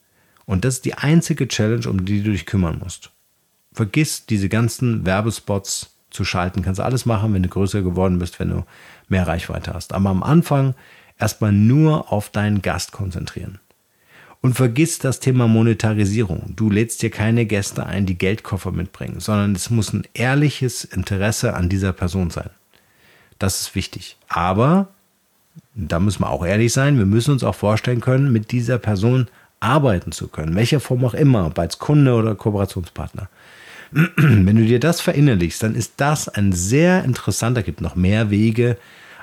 Und 0.46 0.64
das 0.64 0.76
ist 0.76 0.84
die 0.84 0.94
einzige 0.94 1.48
Challenge, 1.48 1.88
um 1.88 2.04
die 2.04 2.22
du 2.22 2.30
dich 2.30 2.46
kümmern 2.46 2.78
musst. 2.78 3.10
Vergiss 3.72 4.24
diese 4.24 4.48
ganzen 4.48 5.04
Werbespots 5.04 5.96
zu 6.10 6.24
schalten. 6.24 6.62
Kannst 6.62 6.80
alles 6.80 7.06
machen, 7.06 7.34
wenn 7.34 7.42
du 7.42 7.48
größer 7.48 7.82
geworden 7.82 8.20
bist, 8.20 8.38
wenn 8.38 8.50
du 8.50 8.64
mehr 9.08 9.26
Reichweite 9.26 9.74
hast. 9.74 9.92
Aber 9.92 10.10
am 10.10 10.22
Anfang 10.22 10.74
erstmal 11.18 11.52
nur 11.52 12.12
auf 12.12 12.30
deinen 12.30 12.62
Gast 12.62 12.92
konzentrieren. 12.92 13.58
Und 14.40 14.54
vergiss 14.54 15.00
das 15.00 15.18
Thema 15.18 15.48
Monetarisierung. 15.48 16.54
Du 16.54 16.70
lädst 16.70 17.02
dir 17.02 17.10
keine 17.10 17.44
Gäste 17.44 17.84
ein, 17.86 18.06
die 18.06 18.16
Geldkoffer 18.16 18.70
mitbringen, 18.70 19.18
sondern 19.18 19.54
es 19.54 19.68
muss 19.68 19.92
ein 19.92 20.06
ehrliches 20.14 20.84
Interesse 20.84 21.54
an 21.54 21.68
dieser 21.68 21.92
Person 21.92 22.30
sein. 22.30 22.50
Das 23.40 23.60
ist 23.60 23.74
wichtig. 23.74 24.16
Aber, 24.28 24.88
da 25.74 25.98
müssen 25.98 26.22
wir 26.22 26.30
auch 26.30 26.46
ehrlich 26.46 26.72
sein, 26.72 26.98
wir 26.98 27.06
müssen 27.06 27.32
uns 27.32 27.42
auch 27.42 27.54
vorstellen 27.54 28.00
können, 28.00 28.32
mit 28.32 28.52
dieser 28.52 28.78
Person 28.78 29.26
arbeiten 29.60 30.12
zu 30.12 30.28
können. 30.28 30.54
Welcher 30.54 30.78
Form 30.78 31.04
auch 31.04 31.14
immer, 31.14 31.46
ob 31.46 31.58
als 31.58 31.80
Kunde 31.80 32.14
oder 32.14 32.36
Kooperationspartner. 32.36 33.28
Wenn 33.90 34.56
du 34.56 34.64
dir 34.64 34.80
das 34.80 35.00
verinnerlichst, 35.00 35.62
dann 35.62 35.74
ist 35.74 35.94
das 35.96 36.28
ein 36.28 36.52
sehr 36.52 37.04
interessanter, 37.04 37.62
gibt 37.62 37.80
noch 37.80 37.96
mehr 37.96 38.30
Wege, 38.30 38.76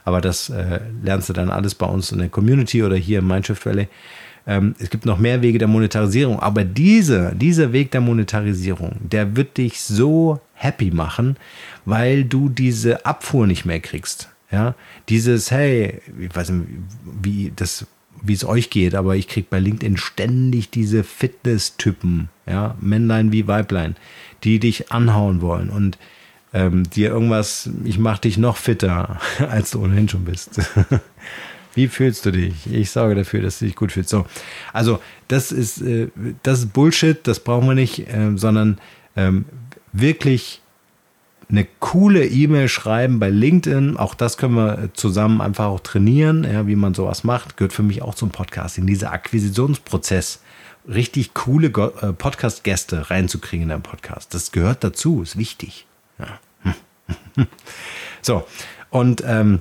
aber 0.06 0.22
das 0.22 0.50
äh, 0.50 0.80
lernst 1.04 1.30
du 1.30 1.34
dann 1.34 1.50
alles 1.50 1.76
bei 1.76 1.88
uns 1.88 2.12
in 2.12 2.20
der 2.20 2.30
Community 2.30 2.84
oder 2.84 2.96
hier 2.96 3.20
im 3.20 3.28
Mindshift 3.28 3.66
Valley. 3.66 3.88
Ähm, 4.48 4.76
es 4.80 4.92
gibt 4.92 5.06
noch 5.06 5.18
mehr 5.18 5.42
Wege 5.42 5.58
der 5.58 5.68
Monetarisierung, 5.68 6.40
aber 6.40 6.64
diese, 6.64 7.34
dieser 7.36 7.74
Weg 7.74 7.92
der 7.92 8.02
Monetarisierung, 8.02 8.98
der 9.00 9.36
wird 9.36 9.58
dich 9.58 9.82
so 9.82 10.40
happy 10.54 10.92
machen, 10.92 11.38
weil 11.84 12.24
du 12.24 12.50
diese 12.50 13.06
Abfuhr 13.06 13.48
nicht 13.48 13.66
mehr 13.66 13.80
kriegst. 13.80 14.30
Ja, 14.52 14.76
dieses, 15.10 15.50
hey, 15.50 16.02
ich 16.20 16.34
weiß 16.34 16.52
nicht, 16.52 16.70
wie 17.22 17.52
das 17.56 17.88
wie 18.22 18.34
es 18.34 18.46
euch 18.46 18.70
geht, 18.70 18.96
aber 18.96 19.16
ich 19.16 19.28
kriege 19.28 19.48
bei 19.50 19.60
LinkedIn 19.60 19.98
ständig 19.98 20.70
diese 20.70 21.04
Fitness-Typen, 21.04 22.30
ja, 22.48 22.76
Männlein 22.80 23.32
wie 23.32 23.48
Weiblein, 23.48 23.96
die 24.44 24.60
dich 24.60 24.92
anhauen 24.92 25.42
wollen 25.42 25.70
und 25.70 25.98
ähm, 26.56 26.90
dir 26.90 27.10
irgendwas, 27.10 27.70
ich 27.84 28.00
mache 28.00 28.22
dich 28.22 28.38
noch 28.38 28.56
fitter, 28.56 29.20
als 29.50 29.72
du 29.72 29.84
ohnehin 29.84 30.08
schon 30.08 30.24
bist. 30.24 30.62
Wie 31.74 31.90
fühlst 31.90 32.26
du 32.26 32.32
dich? 32.32 32.54
Ich 32.72 32.92
sorge 32.92 33.16
dafür, 33.16 33.42
dass 33.42 33.60
du 33.60 33.66
dich 33.66 33.76
gut 33.76 33.92
fühlst. 33.92 34.10
So, 34.10 34.26
also 34.72 35.02
das 35.28 35.52
ist, 35.52 35.82
äh, 35.82 36.08
das 36.44 36.60
ist 36.60 36.74
Bullshit, 36.74 37.20
das 37.28 37.42
brauchen 37.42 37.68
wir 37.68 37.76
nicht, 37.76 38.08
äh, 38.08 38.32
sondern 38.36 38.80
ähm, 39.18 39.44
wirklich 39.92 40.62
eine 41.50 41.68
coole 41.82 42.26
E-Mail 42.26 42.70
schreiben 42.70 43.20
bei 43.20 43.30
LinkedIn. 43.30 43.98
Auch 43.98 44.16
das 44.16 44.38
können 44.38 44.56
wir 44.56 44.90
zusammen 44.94 45.42
einfach 45.42 45.66
auch 45.66 45.82
trainieren, 45.82 46.46
ja, 46.46 46.66
wie 46.68 46.78
man 46.78 46.94
sowas 46.94 47.26
macht. 47.26 47.58
Gehört 47.58 47.74
für 47.74 47.84
mich 47.84 48.02
auch 48.02 48.16
zum 48.16 48.30
Podcasting. 48.30 48.88
Dieser 48.88 49.12
Akquisitionsprozess, 49.12 50.42
richtig 50.88 51.34
coole 51.34 51.68
äh, 51.68 52.14
Podcast-Gäste 52.14 53.12
reinzukriegen 53.12 53.64
in 53.64 53.70
deinen 53.70 53.84
Podcast. 53.84 54.34
Das 54.34 54.54
gehört 54.54 54.86
dazu, 54.86 55.22
ist 55.22 55.38
wichtig. 55.38 55.86
So, 58.22 58.44
und 58.90 59.24
ähm, 59.28 59.60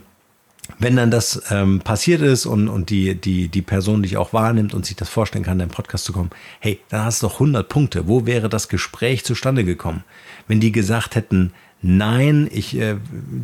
wenn 0.78 0.96
dann 0.96 1.10
das 1.10 1.42
ähm, 1.50 1.80
passiert 1.80 2.22
ist 2.22 2.46
und, 2.46 2.68
und 2.68 2.88
die, 2.88 3.14
die, 3.14 3.48
die 3.48 3.62
Person 3.62 4.02
dich 4.02 4.16
auch 4.16 4.32
wahrnimmt 4.32 4.72
und 4.72 4.86
sich 4.86 4.96
das 4.96 5.08
vorstellen 5.08 5.44
kann, 5.44 5.60
in 5.60 5.68
den 5.68 5.74
Podcast 5.74 6.04
zu 6.04 6.12
kommen, 6.12 6.30
hey, 6.60 6.80
dann 6.88 7.04
hast 7.04 7.22
du 7.22 7.26
doch 7.26 7.34
100 7.34 7.68
Punkte. 7.68 8.08
Wo 8.08 8.24
wäre 8.24 8.48
das 8.48 8.68
Gespräch 8.68 9.24
zustande 9.24 9.64
gekommen? 9.64 10.04
Wenn 10.48 10.60
die 10.60 10.72
gesagt 10.72 11.14
hätten, 11.14 11.52
nein, 11.82 12.48
ich, 12.50 12.76
äh, 12.76 12.96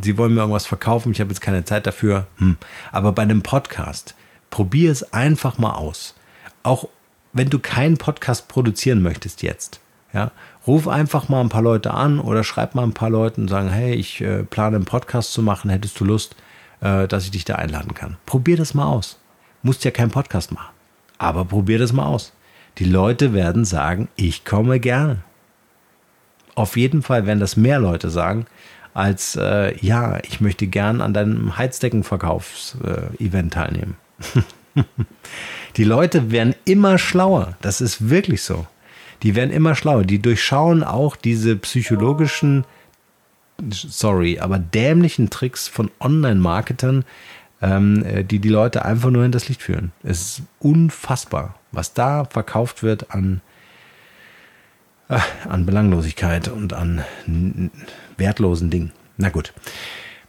sie 0.02 0.16
wollen 0.16 0.34
mir 0.34 0.40
irgendwas 0.40 0.66
verkaufen, 0.66 1.12
ich 1.12 1.20
habe 1.20 1.30
jetzt 1.30 1.40
keine 1.40 1.64
Zeit 1.64 1.86
dafür. 1.86 2.26
Hm. 2.38 2.56
Aber 2.90 3.12
bei 3.12 3.22
einem 3.22 3.42
Podcast, 3.42 4.14
probier 4.48 4.90
es 4.90 5.12
einfach 5.12 5.58
mal 5.58 5.74
aus. 5.74 6.14
Auch 6.62 6.88
wenn 7.32 7.50
du 7.50 7.58
keinen 7.58 7.98
Podcast 7.98 8.48
produzieren 8.48 9.02
möchtest 9.02 9.42
jetzt, 9.42 9.80
ja, 10.12 10.30
ruf 10.66 10.88
einfach 10.88 11.28
mal 11.28 11.40
ein 11.40 11.48
paar 11.48 11.62
Leute 11.62 11.92
an 11.92 12.20
oder 12.20 12.44
schreib 12.44 12.74
mal 12.74 12.82
ein 12.82 12.94
paar 12.94 13.10
Leuten 13.10 13.42
und 13.42 13.48
sagen, 13.48 13.68
hey, 13.68 13.94
ich 13.94 14.20
äh, 14.20 14.42
plane 14.44 14.76
einen 14.76 14.84
Podcast 14.84 15.32
zu 15.32 15.42
machen, 15.42 15.70
hättest 15.70 15.98
du 16.00 16.04
Lust, 16.04 16.36
äh, 16.80 17.06
dass 17.06 17.24
ich 17.24 17.30
dich 17.30 17.44
da 17.44 17.56
einladen 17.56 17.94
kann. 17.94 18.16
Probier 18.26 18.56
das 18.56 18.74
mal 18.74 18.86
aus. 18.86 19.18
Musst 19.62 19.84
ja 19.84 19.90
keinen 19.90 20.10
Podcast 20.10 20.52
machen, 20.52 20.72
aber 21.18 21.44
probier 21.44 21.78
das 21.78 21.92
mal 21.92 22.06
aus. 22.06 22.32
Die 22.78 22.84
Leute 22.84 23.32
werden 23.32 23.64
sagen, 23.64 24.08
ich 24.16 24.44
komme 24.44 24.80
gerne 24.80 25.22
auf 26.54 26.76
jeden 26.76 27.02
Fall 27.02 27.26
werden 27.26 27.40
das 27.40 27.56
mehr 27.56 27.78
Leute 27.78 28.10
sagen, 28.10 28.46
als 28.92 29.36
äh, 29.36 29.76
ja, 29.84 30.18
ich 30.24 30.40
möchte 30.40 30.66
gern 30.66 31.00
an 31.00 31.14
deinem 31.14 31.56
Heizdeckenverkaufsevent 31.56 33.52
äh, 33.52 33.54
teilnehmen. 33.54 33.96
die 35.76 35.84
Leute 35.84 36.30
werden 36.30 36.54
immer 36.64 36.98
schlauer. 36.98 37.56
Das 37.62 37.80
ist 37.80 38.10
wirklich 38.10 38.42
so. 38.42 38.66
Die 39.22 39.34
werden 39.34 39.50
immer 39.50 39.74
schlauer. 39.74 40.04
Die 40.04 40.20
durchschauen 40.20 40.82
auch 40.82 41.16
diese 41.16 41.56
psychologischen, 41.56 42.64
sorry, 43.70 44.38
aber 44.38 44.58
dämlichen 44.58 45.30
Tricks 45.30 45.68
von 45.68 45.90
Online-Marketern, 46.00 47.04
ähm, 47.62 48.04
äh, 48.04 48.24
die 48.24 48.38
die 48.38 48.48
Leute 48.48 48.84
einfach 48.84 49.10
nur 49.10 49.24
in 49.24 49.32
das 49.32 49.48
Licht 49.48 49.62
führen. 49.62 49.92
Es 50.02 50.20
ist 50.20 50.42
unfassbar, 50.60 51.56
was 51.72 51.92
da 51.92 52.24
verkauft 52.24 52.82
wird 52.82 53.10
an 53.14 53.42
an 55.48 55.66
Belanglosigkeit 55.66 56.48
und 56.48 56.72
an 56.72 57.04
wertlosen 58.16 58.70
Dingen. 58.70 58.92
Na 59.16 59.28
gut. 59.28 59.52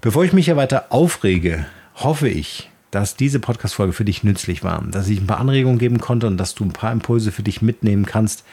Bevor 0.01 0.23
ich 0.23 0.33
mich 0.33 0.45
hier 0.45 0.57
weiter 0.57 0.87
aufrege, 0.89 1.67
hoffe 1.95 2.27
ich, 2.27 2.70
dass 2.91 3.15
diese 3.15 3.39
Podcast-Folge 3.39 3.93
für 3.93 4.05
dich 4.05 4.23
nützlich 4.23 4.63
war, 4.63 4.83
dass 4.83 5.07
ich 5.07 5.19
ein 5.19 5.27
paar 5.27 5.39
Anregungen 5.39 5.79
geben 5.79 5.99
konnte 5.99 6.27
und 6.27 6.37
dass 6.37 6.55
du 6.55 6.65
ein 6.65 6.73
paar 6.73 6.91
Impulse 6.91 7.31
für 7.31 7.43
dich 7.43 7.61
mitnehmen 7.61 8.05
kannst 8.05 8.43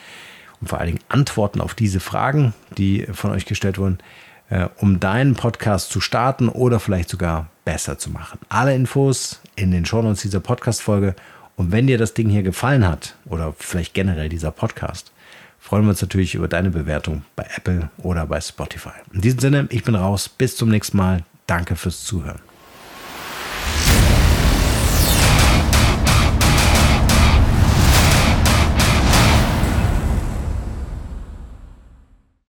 und 0.61 0.69
vor 0.69 0.79
allen 0.79 0.89
Dingen 0.89 1.05
Antworten 1.09 1.61
auf 1.61 1.75
diese 1.75 2.01
Fragen, 2.01 2.55
die 2.77 3.07
von 3.13 3.31
euch 3.31 3.47
gestellt 3.47 3.79
wurden, 3.79 3.99
äh, 4.51 4.69
um 4.79 5.01
deinen 5.01 5.35
Podcast 5.35 5.91
zu 5.91 6.01
starten 6.01 6.49
oder 6.49 6.81
vielleicht 6.81 7.09
sogar 7.09 7.49
besser 7.65 7.99
zu 7.99 8.11
machen. 8.11 8.39
Alle 8.49 8.75
Infos 8.75 9.41
in 9.57 9.71
den 9.71 9.85
Shownotes 9.85 10.23
dieser 10.23 10.41
Podcast-Folge. 10.41 11.15
Und 11.57 11.73
wenn 11.73 11.89
dir 11.89 11.99
das 11.99 12.15
Ding 12.15 12.29
hier 12.29 12.45
gefallen 12.45 12.87
hat 12.87 13.17
oder 13.27 13.53
vielleicht 13.59 13.93
generell 13.93 14.29
dieser 14.29 14.53
Podcast, 14.53 15.13
freuen 15.59 15.85
wir 15.85 15.91
uns 15.91 16.01
natürlich 16.01 16.37
über 16.37 16.47
deine 16.47 16.71
Bewertung 16.71 17.25
bei 17.35 17.47
Apple 17.57 17.91
oder 17.99 18.27
bei 18.27 18.41
Spotify. 18.41 18.93
In 19.13 19.21
diesem 19.21 19.41
Sinne, 19.41 19.67
ich 19.71 19.83
bin 19.83 19.97
raus. 19.97 20.29
Bis 20.29 20.57
zum 20.57 20.69
nächsten 20.69 20.97
Mal. 20.97 21.25
Danke 21.47 21.75
fürs 21.75 22.05
Zuhören. 22.05 22.48